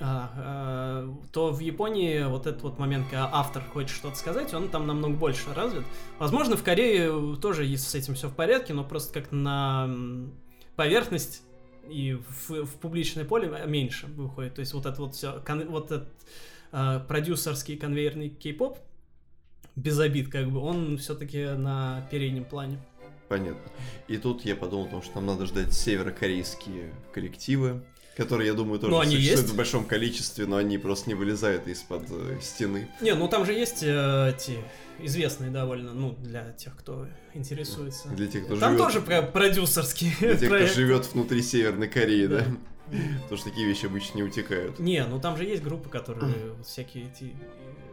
[0.00, 4.68] А, а, то в Японии вот этот вот момент, когда автор хочет что-то сказать, он
[4.68, 5.84] там намного больше развит.
[6.18, 9.90] Возможно, в Корее тоже с этим все в порядке, но просто как на
[10.76, 11.42] поверхность
[11.88, 14.54] и в, в публичное поле меньше выходит.
[14.54, 16.08] То есть вот это вот все, кон, вот этот
[16.72, 18.78] э, продюсерский конвейерный кей-поп,
[19.76, 22.78] без обид, как бы, он все-таки на переднем плане.
[23.28, 23.70] Понятно.
[24.06, 27.82] И тут я подумал о том, что нам надо ждать северокорейские коллективы,
[28.16, 29.54] которые, я думаю, тоже но они существуют есть.
[29.54, 32.88] в большом количестве, но они просто не вылезают из-под э, стены.
[33.00, 34.58] Не, ну там же есть э, эти
[35.00, 38.08] известные довольно, ну, для тех, кто интересуется.
[38.08, 38.84] Для тех, кто Там живет...
[38.84, 42.44] тоже про продюсерский Для тех, кто живет внутри Северной Кореи, да?
[43.22, 44.78] Потому что такие вещи обычно не утекают.
[44.78, 47.34] Не, ну там же есть группы, которые всякие эти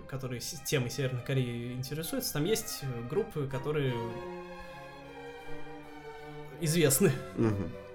[0.07, 2.34] которые темой Северной Кореи интересуются.
[2.34, 3.93] Там есть группы, которые
[6.59, 7.13] известны.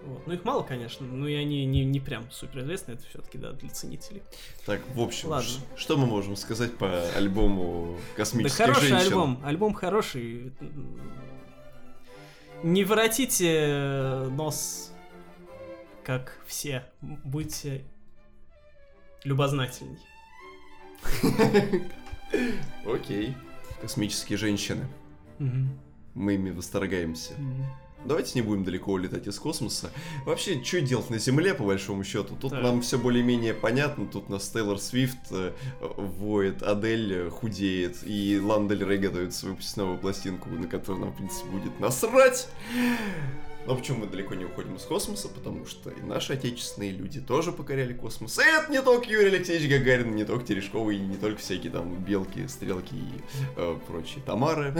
[0.06, 0.26] Вот.
[0.26, 3.52] Ну, их мало, конечно, но и они не, не прям супер известные, это все-таки, да,
[3.52, 4.22] для ценителей.
[4.64, 5.50] Так, в общем, Ладно.
[5.76, 9.06] что мы можем сказать по альбому Да космических хороший женщин?
[9.06, 10.52] альбом, альбом хороший.
[12.62, 14.92] Не воротите нос,
[16.04, 16.84] как все.
[17.00, 17.84] Будьте
[19.24, 19.98] любознательней.
[22.86, 23.34] Окей.
[23.80, 24.86] Космические женщины.
[26.14, 27.34] Мы ими восторгаемся.
[28.06, 29.90] Давайте не будем далеко улетать из космоса.
[30.24, 32.36] Вообще, что делать на Земле, по большому счету?
[32.40, 32.62] Тут Так.
[32.62, 34.06] нам все более-менее понятно.
[34.06, 39.76] Тут нас Тейлор Свифт э, воет, Адель э, худеет, и Лана Дель Рей готовится выпустить
[39.76, 42.48] новую пластинку, на которую нам, в принципе, будет насрать.
[43.66, 45.28] Но почему мы далеко не уходим из космоса?
[45.28, 48.38] Потому что и наши отечественные люди тоже покоряли космос.
[48.38, 51.92] И это не только Юрий Алексеевич Гагарин, не только Терешкова, и не только всякие там
[51.96, 53.20] белки, стрелки и
[53.56, 54.72] э, прочие Тамары.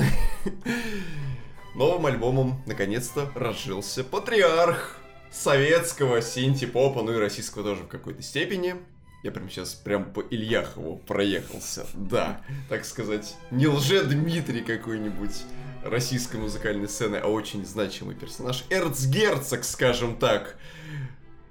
[1.77, 4.97] Новым альбомом наконец-то разжился патриарх
[5.31, 8.77] советского синти-попа, ну и российского тоже в какой-то степени.
[9.23, 11.87] Я прям сейчас прям по Ильяхову проехался.
[11.93, 15.43] Да, так сказать, не лже-Дмитрий какой-нибудь
[15.85, 18.65] российской музыкальной сцены, а очень значимый персонаж.
[18.71, 20.57] Эрцгерцог, скажем так,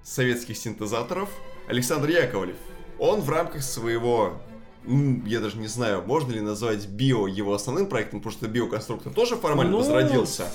[0.02, 1.30] советских синтезаторов.
[1.68, 2.58] Александр Яковлев.
[2.98, 4.42] Он в рамках своего
[5.26, 9.36] я даже не знаю, можно ли назвать био его основным проектом, потому что биоконструктор тоже
[9.36, 10.48] формально Ну, возродился.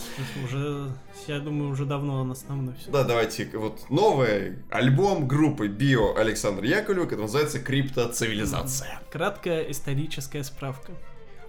[0.45, 0.91] Уже,
[1.26, 2.91] я думаю, уже давно он основной все.
[2.91, 9.01] Да, давайте, вот новый альбом группы Био Александра Яковлева, который называется Криптоцивилизация.
[9.11, 10.93] Краткая историческая справка.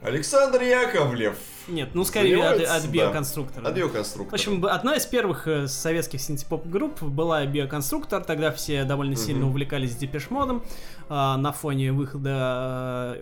[0.02, 1.38] Александр Яковлев.
[1.68, 2.88] Нет, ну скорее от, от да.
[2.88, 3.68] биоконструктора.
[3.68, 4.32] От биоконструктора.
[4.32, 8.24] В общем, одна из первых э, советских синтепоп-групп была Биоконструктор.
[8.24, 9.50] Тогда все довольно сильно Мгм.
[9.50, 10.64] увлекались Depeche Mode ом
[11.08, 13.18] а, на фоне выхода...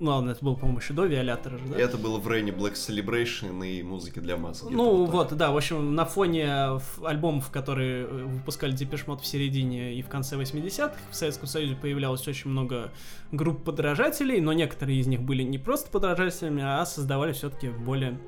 [0.00, 1.78] э, Ну ладно, это было, по-моему, еще до Виолятора же, да?
[1.78, 4.60] Это было в Рейне Black Celebration и музыки для масс.
[4.62, 5.14] где-то Ну так.
[5.14, 6.44] вот, да, в общем, на фоне
[6.76, 11.74] ф- альбомов, которые э, выпускали Депешмот в середине и в конце 80-х, в Советском Союзе
[11.76, 12.92] появлялось очень много
[13.32, 18.18] групп подражателей, но некоторые из них были не просто подражателями, а создавали все-таки более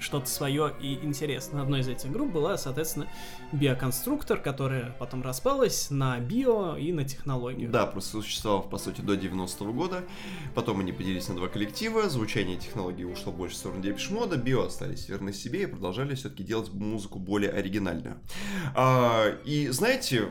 [0.00, 1.62] что-то свое и интересное.
[1.62, 3.08] Одной из этих групп была, соответственно,
[3.52, 7.70] биоконструктор, которая потом распалась на био и на технологию.
[7.70, 10.04] Да, просто существовал, по сути, до 90-го года.
[10.54, 12.08] Потом они поделились на два коллектива.
[12.08, 14.36] Звучание технологии ушло больше в сторону Депешмода.
[14.36, 18.18] Био остались верны себе и продолжали все-таки делать музыку более оригинальную.
[18.74, 20.28] А, и знаете,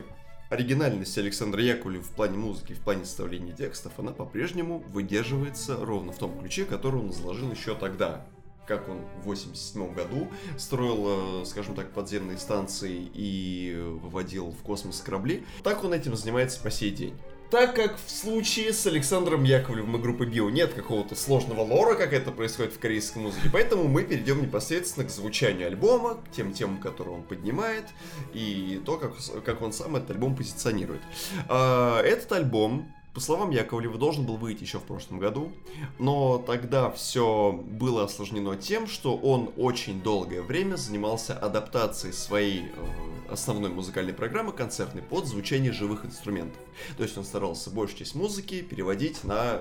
[0.50, 6.18] оригинальность Александра Яковлева в плане музыки, в плане составления текстов, она по-прежнему выдерживается ровно в
[6.18, 8.24] том ключе, который он заложил еще тогда.
[8.66, 15.00] Как он в 87 году строил, э, скажем так, подземные станции и выводил в космос
[15.00, 17.14] корабли, так он этим занимается по сей день.
[17.50, 22.12] Так как в случае с Александром Яковлевым и группой Био нет какого-то сложного лора, как
[22.12, 26.78] это происходит в корейской музыке, поэтому мы перейдем непосредственно к звучанию альбома, к тем темам,
[26.78, 27.84] которые он поднимает,
[28.32, 29.12] и то, как,
[29.44, 31.02] как он сам этот альбом позиционирует.
[31.48, 35.52] А, Этот альбом, по словам Яковлева, должен был выйти еще в прошлом году,
[36.00, 43.30] но тогда все было осложнено тем, что он очень долгое время занимался адаптацией своей э,
[43.30, 46.60] основной музыкальной программы концертной под звучание живых инструментов.
[46.96, 49.60] То есть он старался большую часть музыки переводить на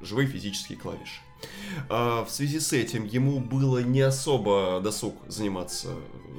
[0.00, 1.20] живые физические клавиши.
[1.88, 5.88] А, В связи с этим ему было не особо досуг заниматься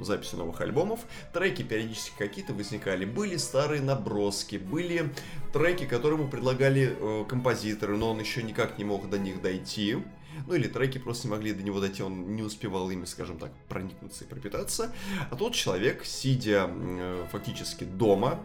[0.02, 1.02] записью новых альбомов.
[1.34, 3.06] Треки периодически какие-то возникали.
[3.06, 5.14] Были старые наброски, были
[5.54, 9.98] треки, которые ему предлагали э, композиторы, но он еще никак не мог до них дойти.
[10.48, 13.52] Ну или треки просто не могли до него дойти, он не успевал ими, скажем так,
[13.70, 14.94] проникнуться и пропитаться.
[15.32, 18.40] А тут человек, сидя э, фактически дома,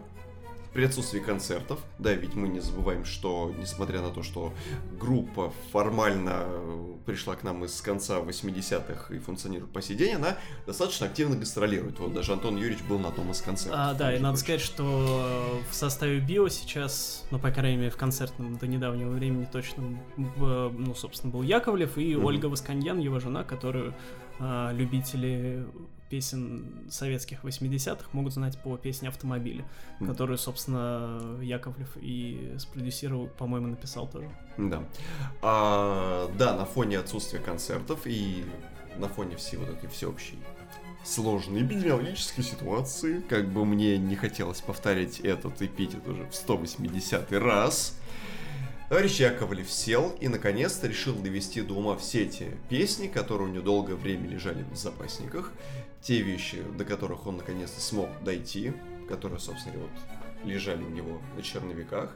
[0.73, 4.53] при отсутствии концертов, да, ведь мы не забываем, что, несмотря на то, что
[4.99, 10.37] группа формально э, пришла к нам из конца 80-х и функционирует по сей день, она
[10.65, 11.99] достаточно активно гастролирует.
[11.99, 13.79] Вот даже Антон Юрьевич был на одном из концертов.
[13.81, 17.97] А, да, и надо сказать, что в составе Био сейчас, ну, по крайней мере, в
[17.97, 19.83] концертном до недавнего времени точно,
[20.15, 22.25] ну, собственно, был Яковлев и Мгм.
[22.25, 23.93] Ольга Восканьян, его жена, которую
[24.39, 25.65] а, любители
[26.11, 29.63] песен советских 80-х могут знать по песне «Автомобили»,
[29.99, 30.11] Мгм.
[30.11, 34.29] которую, собственно, Яковлев и спродюсировал, по-моему, написал тоже.
[34.57, 34.83] Да.
[35.41, 38.43] А, да, на фоне отсутствия концертов и
[38.97, 40.37] на фоне всей вот этой всеобщей
[41.03, 47.97] сложной эпидемиологической ситуации, как бы мне не хотелось повторять этот эпитет уже в 180 раз,
[48.89, 53.63] товарищ Яковлев сел и наконец-то решил довести до ума все те песни, которые у него
[53.63, 55.51] долгое время лежали в запасниках,
[56.01, 58.73] те вещи, до которых он наконец-то смог дойти,
[59.07, 59.91] которые, собственно, вот
[60.43, 62.15] лежали у него на черновиках.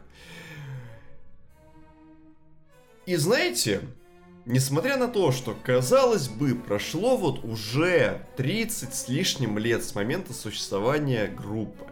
[3.06, 3.82] И знаете,
[4.48, 10.34] Несмотря на то, что, казалось бы, прошло вот уже 30 с лишним лет с момента
[10.34, 11.86] существования группы,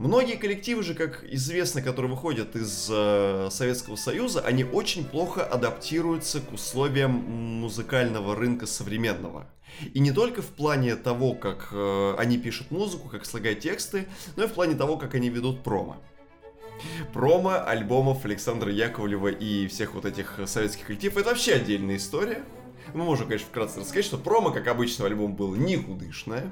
[0.00, 6.40] Многие коллективы же, как известно, которые выходят из э, Советского Союза, они очень плохо адаптируются
[6.40, 9.46] к условиям музыкального рынка современного.
[9.94, 14.06] И не только в плане того, как э, они пишут музыку, как слагают тексты,
[14.36, 15.96] но и в плане того, как они ведут промо.
[17.12, 22.42] Промо альбомов Александра Яковлева и всех вот этих советских коллективов это вообще отдельная история.
[22.94, 26.50] Мы можем, конечно, вкратце рассказать, что промо, как обычно, альбом был никудышное.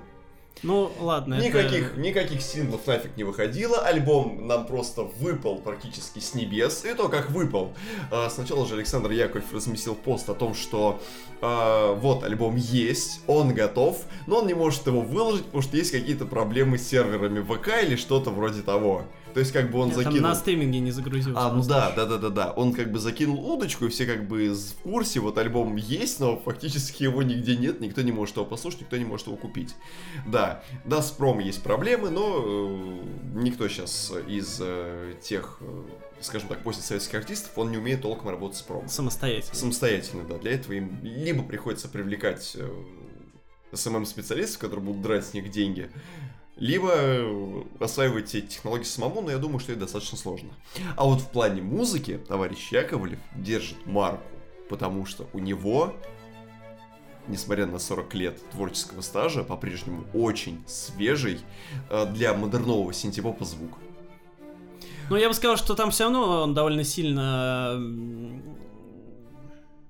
[0.63, 1.35] Ну, ладно.
[1.35, 2.01] Никаких, это...
[2.01, 3.79] никаких синглов нафиг не выходило.
[3.79, 6.85] Альбом нам просто выпал практически с небес.
[6.85, 7.73] И то, как выпал.
[8.11, 11.01] А, сначала же Александр Яковлев разместил пост о том, что
[11.41, 15.93] а, вот альбом есть, он готов, но он не может его выложить, потому что есть
[15.93, 19.05] какие-то проблемы с серверами ВК или что-то вроде того.
[19.35, 20.21] То есть как бы он Нет, закинул...
[20.21, 21.41] на стриминге не загрузился.
[21.41, 22.53] А, ну да, да, да, да, да.
[22.53, 26.39] Он как бы закинул удочку, и все как бы в курсе, вот альбом есть, но
[26.39, 29.75] фактически его нигде нет, никто не может его послушать, никто не может его купить.
[30.27, 32.99] Да, да, с пром есть проблемы, но э,
[33.35, 35.83] никто сейчас из э, тех э,
[36.21, 38.89] скажем так, после советских артистов, он не умеет толком работать с промо.
[38.89, 39.55] Самостоятельно.
[39.55, 40.39] Самостоятельно, да.
[40.39, 42.69] Для этого им либо приходится привлекать э,
[43.73, 45.91] СММ-специалистов, которые будут драть с них деньги,
[46.59, 50.51] либо э, осваивать эти технологии самому, но я думаю, что это достаточно сложно.
[50.97, 54.25] А вот в плане музыки товарищ Яковлев держит марку,
[54.69, 55.95] потому что у него,
[57.29, 61.41] несмотря на 40 лет творческого стажа, по-прежнему очень свежий
[61.91, 63.79] э, для модернового синтепопа звук.
[65.11, 67.81] Ну, я бы сказал, что там все равно он довольно сильно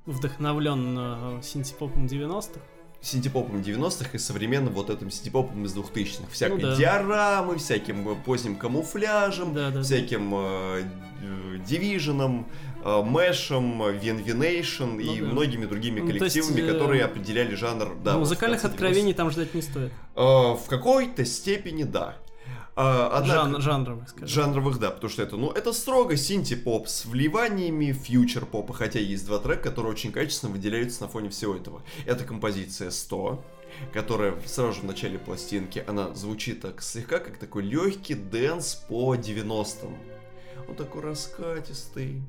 [0.06, 2.60] вдохновлен э, синтепопом 90-х
[3.00, 6.30] синтепопом 90-х и современным вот этим синтепопом из 2000-х.
[6.32, 6.76] Всякой ну, да.
[6.76, 10.82] диорамы, всяким э, поздним камуфляжем, да, да, всяким э,
[11.68, 12.44] Division,
[12.84, 15.26] э, Мэшем, Venvination ну, и да.
[15.26, 17.96] многими другими ну, коллективами, есть, которые определяли жанр.
[18.02, 19.92] Да, ну, музыкальных откровений там ждать не стоит.
[20.16, 22.16] Э, в какой-то степени да.
[22.80, 24.28] А, однако, Жан, жанровых, скажем.
[24.28, 29.40] Жанровых, да, потому что это, ну, это строго синти-поп с вливаниями фьючер-попа, хотя есть два
[29.40, 31.82] трека, которые очень качественно выделяются на фоне всего этого.
[32.06, 33.44] Это композиция 100,
[33.92, 39.16] которая сразу же в начале пластинки, она звучит так слегка, как такой легкий dance по
[39.16, 39.98] 90-м.
[40.68, 42.22] Он такой раскатистый,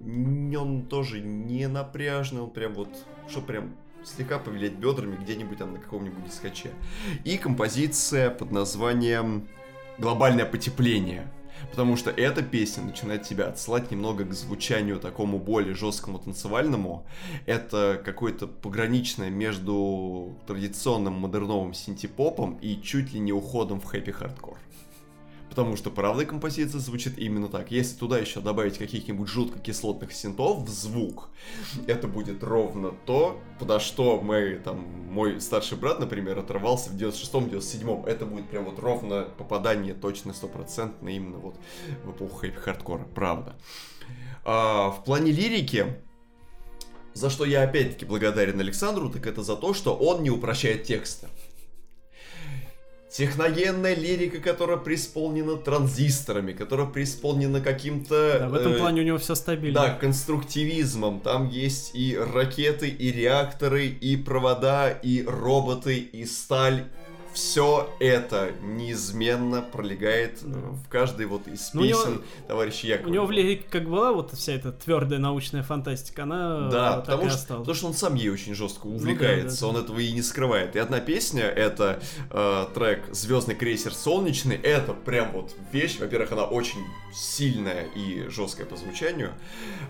[0.00, 2.88] он тоже не напряжный, он прям вот,
[3.28, 6.70] что прям слегка повилять бедрами где-нибудь там на каком-нибудь дискоче.
[7.24, 9.48] И композиция под названием
[9.98, 11.30] «Глобальное потепление».
[11.70, 17.06] Потому что эта песня начинает тебя отсылать немного к звучанию такому более жесткому танцевальному.
[17.46, 24.58] Это какое-то пограничное между традиционным модерновым синтепопом и чуть ли не уходом в хэппи-хардкор
[25.54, 27.70] потому что правда композиция звучит именно так.
[27.70, 31.28] Если туда еще добавить каких-нибудь жутко кислотных синтов в звук,
[31.86, 38.04] это будет ровно то, подо что мы, там, мой старший брат, например, оторвался в 96-97-м.
[38.06, 41.54] Это будет прям вот ровно попадание точно стопроцентно именно вот
[42.04, 43.54] в эпоху хэппи-хардкора, правда.
[44.44, 45.86] А, в плане лирики,
[47.12, 51.28] за что я опять-таки благодарен Александру, так это за то, что он не упрощает тексты
[53.16, 58.38] техногенная лирика, которая преисполнена транзисторами, которая преисполнена каким-то...
[58.40, 59.80] Да, в этом э, плане у него все стабильно.
[59.80, 61.20] Да, конструктивизмом.
[61.20, 66.86] Там есть и ракеты, и реакторы, и провода, и роботы, и сталь,
[67.34, 70.58] все это неизменно пролегает да.
[70.58, 73.08] в каждой вот из ну, песен него, товарища Якова.
[73.08, 77.04] У него в лирике как была вот вся эта твердая научная фантастика, она да, так
[77.06, 77.60] потому что, осталась.
[77.62, 80.22] потому что он сам ей очень жестко увлекается, ну, да, да, он этого и не
[80.22, 80.76] скрывает.
[80.76, 86.44] И одна песня, это э, трек «Звездный крейсер солнечный», это прям вот вещь, во-первых, она
[86.44, 86.80] очень
[87.12, 89.32] сильная и жесткая по звучанию,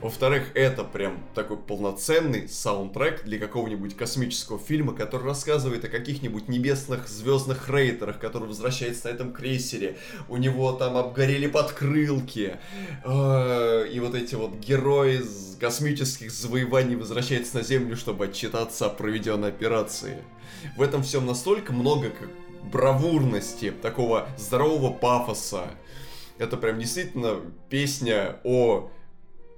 [0.00, 7.06] во-вторых, это прям такой полноценный саундтрек для какого-нибудь космического фильма, который рассказывает о каких-нибудь небесных
[7.08, 9.96] звездах звездных рейтерах, который возвращается на этом крейсере.
[10.28, 12.56] У него там обгорели подкрылки.
[13.04, 15.20] Э, и вот эти вот герои
[15.60, 20.18] космических завоеваний возвращаются на Землю, чтобы отчитаться о проведенной операции.
[20.76, 22.28] В этом всем настолько много как
[22.70, 25.70] бравурности, такого здорового пафоса.
[26.38, 28.90] Это прям действительно песня о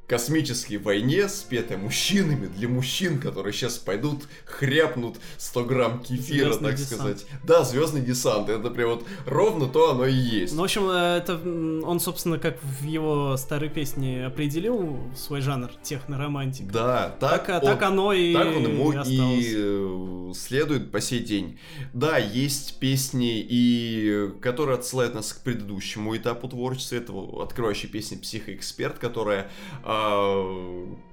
[0.06, 6.78] космической войне, спетой мужчинами, для мужчин, которые сейчас пойдут, хряпнут 100 грамм кефира, Звездный так
[6.78, 7.00] десант.
[7.00, 7.26] сказать.
[7.42, 10.54] Да, звездный десант, это прям вот ровно то оно и есть.
[10.54, 15.70] Ну, в общем, э, это он, собственно, как в его старой песне определил свой жанр
[15.82, 16.70] техноромантик.
[16.70, 21.20] Да, так, так, он, так оно и Так он ему и, и следует по сей
[21.20, 21.58] день.
[21.92, 27.12] Да, есть песни, и которые отсылают нас к предыдущему этапу творчества, это
[27.42, 29.50] открывающая песня «Психоэксперт», которая
[29.82, 29.95] а,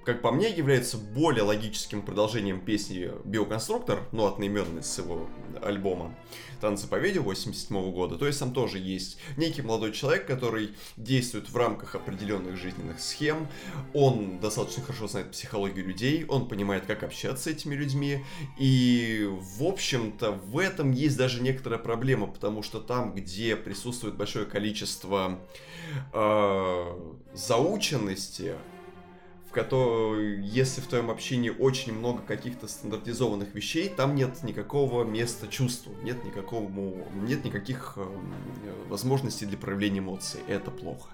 [0.06, 5.30] как по мне, является более логическим продолжением песни «Биоконструктор», ну, одноименной с его
[5.62, 6.14] альбома
[6.60, 8.18] «Танцы по видео» 87 года.
[8.18, 13.48] То есть там тоже есть некий молодой человек, который действует в рамках определенных жизненных схем,
[13.94, 18.24] он достаточно хорошо знает психологию людей, он понимает, как общаться с этими людьми,
[18.58, 24.46] и, в общем-то, в этом есть даже некоторая проблема, потому что там, где присутствует большое
[24.46, 25.40] количество
[26.14, 28.56] э, заученности,
[29.54, 35.94] которой, если в твоем общении очень много каких-то стандартизованных вещей, там нет никакого места чувству,
[36.04, 36.70] нет никакого,
[37.14, 38.06] нет никаких э,
[38.90, 40.42] возможностей для проявления эмоций.
[40.48, 41.10] Это плохо.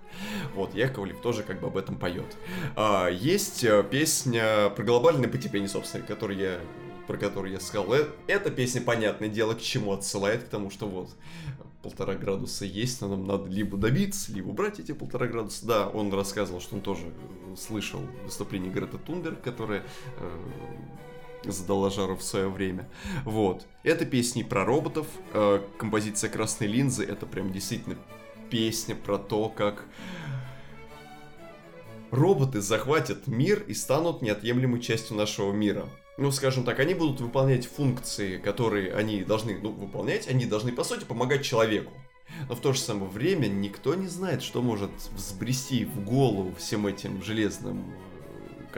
[0.56, 2.38] Вот, Яковлев тоже как бы об этом поет.
[2.76, 6.60] А, есть э, песня про глобальное потепление, собственно, которую я
[7.08, 7.92] про которую я сказал.
[7.94, 11.10] Э, эта песня, понятное дело, к чему отсылает, к тому, что вот
[11.82, 15.66] полтора градуса есть, но нам надо либо добиться, либо убрать эти полтора градуса.
[15.66, 19.84] Да, он рассказывал, что он тоже э, слышал выступление Грета Тунберг, которая
[20.18, 22.90] э, задала жару в свое время.
[23.24, 23.66] Вот.
[23.84, 25.08] Это песни про роботов.
[25.34, 27.98] Э, композиция «Красной линзы»— это прям действительно
[28.50, 29.86] песня про то, как
[32.12, 35.88] роботы захватят мир и станут неотъемлемой частью нашего мира
[36.20, 40.84] ну, скажем так, они будут выполнять функции, которые они должны ну, выполнять, они должны, по
[40.84, 41.94] сути, помогать человеку.
[42.48, 46.88] Но в то же самое время никто не знает, что может взбрести в голову всем
[46.88, 47.94] этим железным
[48.72, 48.74] э,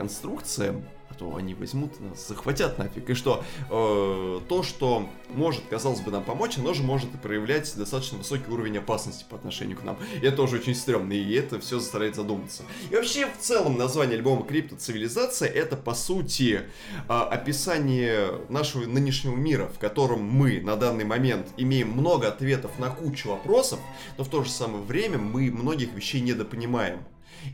[1.12, 3.10] конструкциям, то они возьмут нас, захватят нафиг.
[3.10, 8.18] И что э, то, что может, казалось бы, нам помочь, оно же может проявлять достаточно
[8.18, 9.98] высокий уровень опасности по отношению к нам.
[10.22, 12.64] И это тоже очень стрёмно, и это все заставляет задуматься.
[12.90, 16.62] И вообще, в целом, название альбома Крипто Цивилизация это, по сути,
[17.08, 22.90] э, описание нашего нынешнего мира, в котором мы на данный момент имеем много ответов на
[22.90, 23.80] кучу вопросов,
[24.18, 27.00] но в то же самое время мы многих вещей недопонимаем.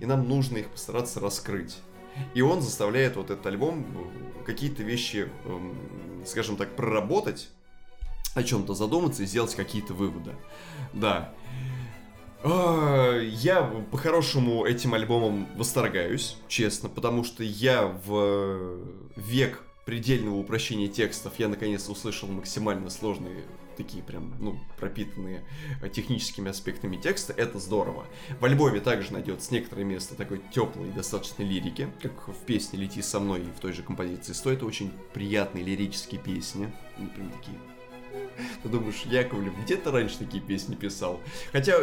[0.02, 1.78] И нам нужно их постараться раскрыть.
[2.34, 5.76] И он заставляет вот этот альбом э, какие-то вещи, эм,
[6.26, 7.50] скажем так, проработать,
[8.38, 10.36] о чем-то задуматься и сделать какие-то выводы.
[10.94, 11.34] Да.
[12.44, 18.78] А, я по-хорошему этим альбомом восторгаюсь, честно, потому что я в
[19.16, 23.44] век предельного упрощения текстов я наконец услышал максимально сложные
[23.78, 25.44] такие прям, ну, пропитанные
[25.94, 28.08] техническими аспектами текста, это здорово.
[28.40, 33.20] В альбоме также найдется некоторое место такой теплой, достаточно лирики, как в песне «Лети со
[33.20, 34.56] мной» и в той же композиции «Стой».
[34.56, 36.74] Это очень приятные лирические песни.
[36.98, 37.58] Они прям такие...
[38.64, 41.22] Ты думаешь, Яковлев где-то раньше такие песни писал?
[41.52, 41.78] Хотя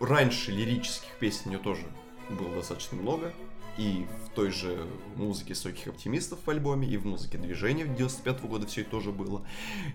[0.00, 1.86] раньше лирических песен у него тоже
[2.30, 3.32] было достаточно много
[3.76, 4.86] и в той же
[5.16, 9.12] музыке «Стойких оптимистов» в альбоме, и в музыке «Движения» 95 -го года все это тоже
[9.12, 9.42] было.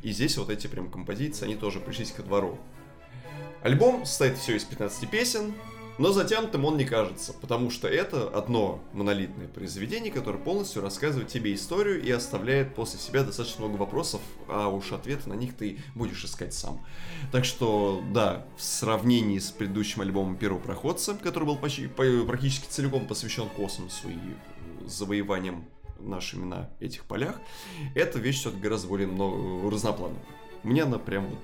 [0.03, 2.57] И здесь вот эти прям композиции, они тоже пришлись ко двору.
[3.61, 5.53] Альбом состоит все из 15 песен,
[5.97, 11.53] но затянутым он не кажется, потому что это одно монолитное произведение, которое полностью рассказывает тебе
[11.53, 16.23] историю и оставляет после себя достаточно много вопросов, а уж ответы на них ты будешь
[16.26, 16.85] искать сам.
[17.31, 23.07] Так что, да, в сравнении с предыдущим альбомом Первого Проходца, который был почти, практически целиком
[23.07, 25.65] посвящен космосу и завоеваниям
[25.99, 27.39] нашими на этих полях,
[27.95, 30.23] эта вещь все-таки гораздо более много, разноплановая.
[30.63, 31.39] Мне она прям вот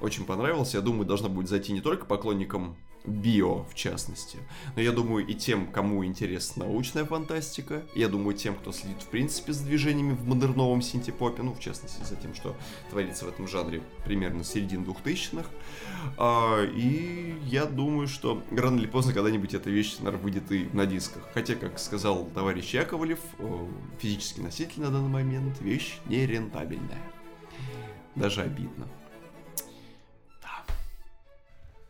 [0.00, 0.74] очень понравилась.
[0.74, 4.38] Я думаю, должна будет зайти не только поклонникам био, в частности.
[4.76, 9.08] Но я думаю, и тем, кому интересна научная фантастика, я думаю, тем, кто следит, в
[9.08, 12.56] принципе, за движениями в модерновом синтепопе, ну, в частности, за тем, что
[12.90, 15.48] творится в этом жанре примерно середины 2000-х.
[16.16, 20.86] А, и я думаю, что рано или поздно когда-нибудь эта вещь, наверное, выйдет и на
[20.86, 21.28] дисках.
[21.34, 23.20] Хотя, как сказал товарищ Яковлев,
[23.98, 27.02] физический носитель на данный момент вещь нерентабельная.
[28.14, 28.88] Даже обидно.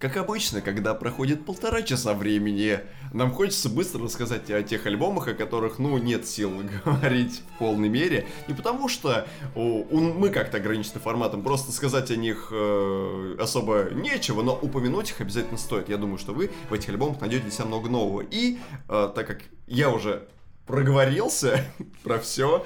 [0.05, 2.81] Как обычно, когда проходит полтора часа времени,
[3.15, 6.53] нам хочется быстро рассказать о тех альбомах, о которых, ну, нет сил
[6.85, 8.27] говорить в полной мере.
[8.47, 14.43] Не потому что о, мы как-то ограничены форматом, просто сказать о них э, особо нечего,
[14.43, 15.89] но упомянуть их обязательно стоит.
[15.89, 18.21] Я думаю, что вы в этих альбомах найдете для себя много нового.
[18.31, 18.59] И,
[18.91, 20.29] э, так как я уже
[20.67, 21.65] проговорился
[22.03, 22.63] про все,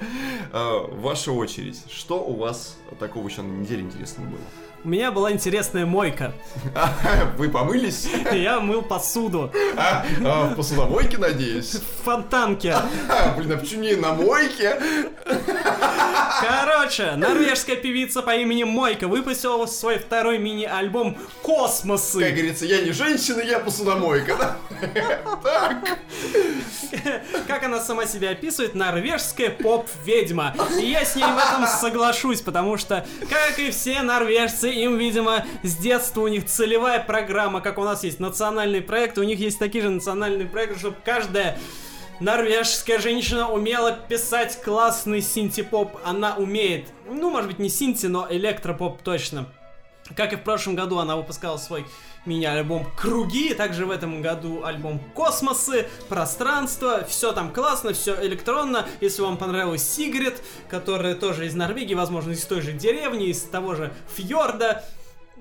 [0.51, 1.81] э, ваша очередь.
[1.89, 4.68] Что у вас такого еще на неделе интересного было?
[4.81, 6.31] У меня была интересная мойка.
[7.37, 8.07] Вы помылись?
[8.31, 9.51] Я мыл посуду.
[9.81, 11.75] А, а, в посудомойке, надеюсь?
[11.75, 12.73] В фонтанке.
[12.73, 14.77] А, блин, а почему не на мойке?
[16.41, 22.19] Короче, норвежская певица по имени Мойка выпустила свой второй мини-альбом «Космосы».
[22.19, 24.57] Как говорится, я не женщина, я посудомойка,
[25.43, 25.97] Так.
[27.47, 30.55] Как она сама себя описывает, норвежская поп-ведьма.
[30.79, 35.45] И я с ней в этом соглашусь, потому что, как и все норвежцы, им, видимо,
[35.63, 39.59] с детства у них целевая программа, как у нас есть национальный проект, у них есть
[39.59, 41.57] такие же национальные проекты, чтобы каждая
[42.19, 45.99] Норвежская женщина умела писать классный синти-поп.
[46.03, 49.45] Она умеет, ну, может быть, не синти, но электропоп точно.
[50.15, 51.85] Как и в прошлом году, она выпускала свой
[52.25, 58.87] мини-альбом «Круги», также в этом году альбом «Космосы», «Пространство», все там классно, все электронно.
[59.01, 63.75] Если вам понравилась Сигрид, которая тоже из Норвегии, возможно, из той же деревни, из того
[63.75, 64.83] же фьорда,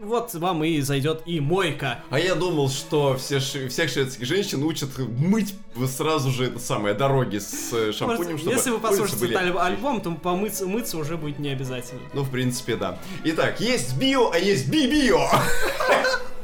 [0.00, 2.00] вот вам и зайдет и мойка.
[2.10, 3.68] А я думал, что все ш...
[3.68, 5.54] всех шведских женщин учат мыть
[5.86, 9.56] сразу же это самое дороги с э, шампунем, Может, чтобы Если вы послушаете были этот
[9.56, 12.02] аль- альбом, то помыться мыться уже будет не обязательно.
[12.14, 12.98] Ну, в принципе, да.
[13.24, 15.28] Итак, есть био, а есть би-био.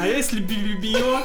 [0.00, 1.20] А если би-би-био?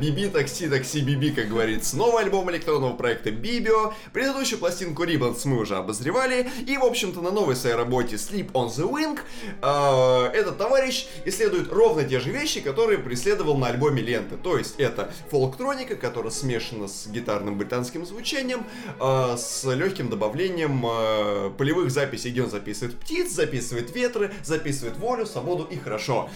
[0.00, 1.96] Биби, такси, такси, Биби, как говорится.
[1.96, 3.94] Новый альбом электронного проекта Бибио.
[4.12, 6.50] Предыдущую пластинку Ribbons мы уже обозревали.
[6.66, 9.18] И, в общем-то, на новой своей работе Sleep on the Wing
[9.62, 14.36] э, этот товарищ исследует ровно те же вещи, которые преследовал на альбоме Ленты.
[14.36, 18.66] То есть это фолктроника, которая смешана с гитарным британским звучанием,
[19.00, 25.26] э, с легким добавлением э, полевых записей, где он записывает птиц, записывает ветры, записывает волю,
[25.26, 26.28] свободу и хорошо.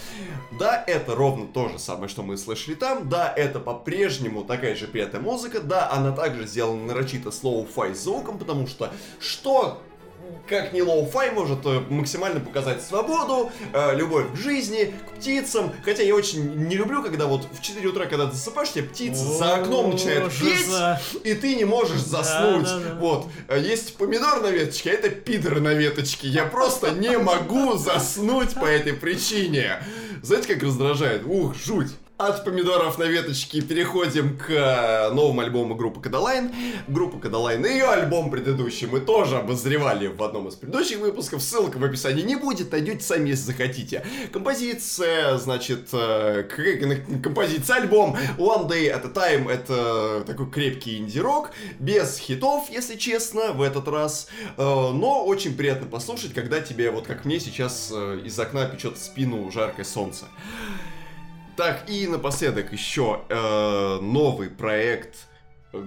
[0.58, 3.08] Да, это ровно то же самое, что мы слышали там.
[3.08, 5.60] Да, это по-прежнему такая же приятная музыка.
[5.60, 9.82] Да, она также сделана нарочито с lo-fi звуком, потому что что
[10.48, 15.72] как не лоу-фай может э, максимально показать свободу, э, любовь к жизни, к птицам.
[15.84, 19.24] Хотя я очень не люблю, когда вот в 4 утра, когда ты засыпаешь, тебе птица
[19.24, 21.00] за окном начинает петь, Жиза.
[21.24, 22.64] и ты не можешь заснуть.
[22.64, 22.94] Да, да, да.
[23.00, 23.26] Вот.
[23.48, 26.28] А Есть помидор на веточке, а это пидор на веточке.
[26.28, 29.82] Я просто не могу заснуть по этой причине.
[30.22, 31.24] Знаете, как раздражает?
[31.26, 31.90] Ух, жуть.
[32.18, 36.50] От помидоров на веточке переходим к э, новому альбому группы Кадалайн.
[36.88, 41.42] Группа Кадалайн и ее альбом предыдущий мы тоже обозревали в одном из предыдущих выпусков.
[41.42, 44.02] Ссылка в описании не будет, найдете сами, если захотите.
[44.32, 46.44] Композиция, значит, э,
[47.22, 49.52] композиция альбом One Day at a Time.
[49.52, 54.28] Это такой крепкий инди-рок, без хитов, если честно, в этот раз.
[54.56, 59.50] Э, Но очень приятно послушать, когда тебе, вот как мне сейчас, из окна печет спину
[59.52, 60.24] жаркое солнце.
[61.56, 65.26] Так, и напоследок еще э, новый проект
[65.72, 65.82] э,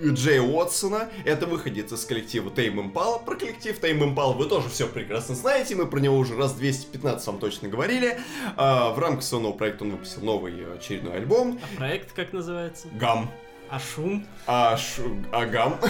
[0.00, 1.08] Джея Уотсона.
[1.24, 3.18] Это выходец из коллектива Тейм Импала.
[3.18, 5.74] Про коллектив Тейм Импала вы тоже все прекрасно знаете.
[5.74, 8.16] Мы про него уже раз 215 вам точно говорили.
[8.56, 11.58] А, в рамках своего нового проекта он выпустил новый э, очередной альбом.
[11.64, 12.86] А проект как называется?
[12.92, 13.28] Гам.
[13.70, 14.24] А шум?
[14.46, 15.02] А, ш...
[15.30, 15.78] а гам?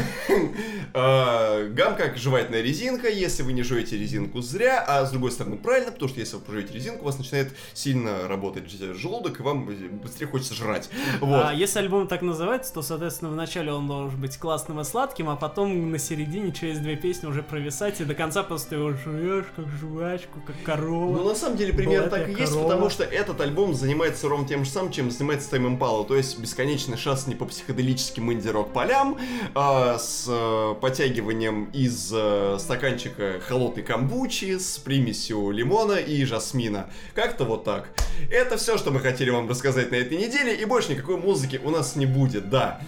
[0.94, 5.56] А, гам как жевательная резинка, если вы не жуете резинку зря, а с другой стороны
[5.56, 9.42] правильно, потому что если вы пожуете резинку, у вас начинает сильно работать ж- желудок, и
[9.42, 9.66] вам
[10.02, 10.88] быстрее хочется жрать.
[11.20, 11.44] Вот.
[11.44, 15.36] А если альбом так называется, то, соответственно, вначале он должен быть классным и сладким, а
[15.36, 19.68] потом на середине через две песни уже провисать, и до конца просто его жуешь, как
[19.68, 21.16] жвачку, как корова.
[21.18, 22.68] Ну, на самом деле, примерно так и такая есть, корова.
[22.70, 26.38] потому что этот альбом занимается ровно тем же самым, чем занимается Тайм Импала, то есть
[26.38, 29.19] бесконечный шасни по психоделическим инди-рок полям,
[29.55, 36.89] а, с э, подтягиванием из э, стаканчика холодной камбучи с примесью лимона и жасмина.
[37.15, 37.90] Как-то вот так.
[38.31, 41.70] Это все, что мы хотели вам рассказать на этой неделе, и больше никакой музыки у
[41.70, 42.81] нас не будет, да.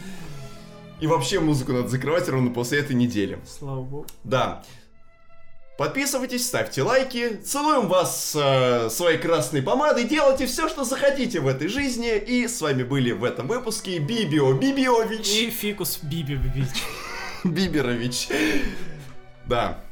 [1.01, 3.39] И вообще музыку надо закрывать ровно после этой недели.
[3.47, 4.07] Слава богу.
[4.24, 4.62] Да.
[5.81, 11.69] Подписывайтесь, ставьте лайки, целуем вас э, своей красной помадой, делайте все, что захотите в этой
[11.69, 12.19] жизни.
[12.19, 16.69] И с вами были в этом выпуске Бибио Бибиович И фикус Биби Бибич.
[17.44, 18.28] Биберович.
[19.47, 19.82] Да.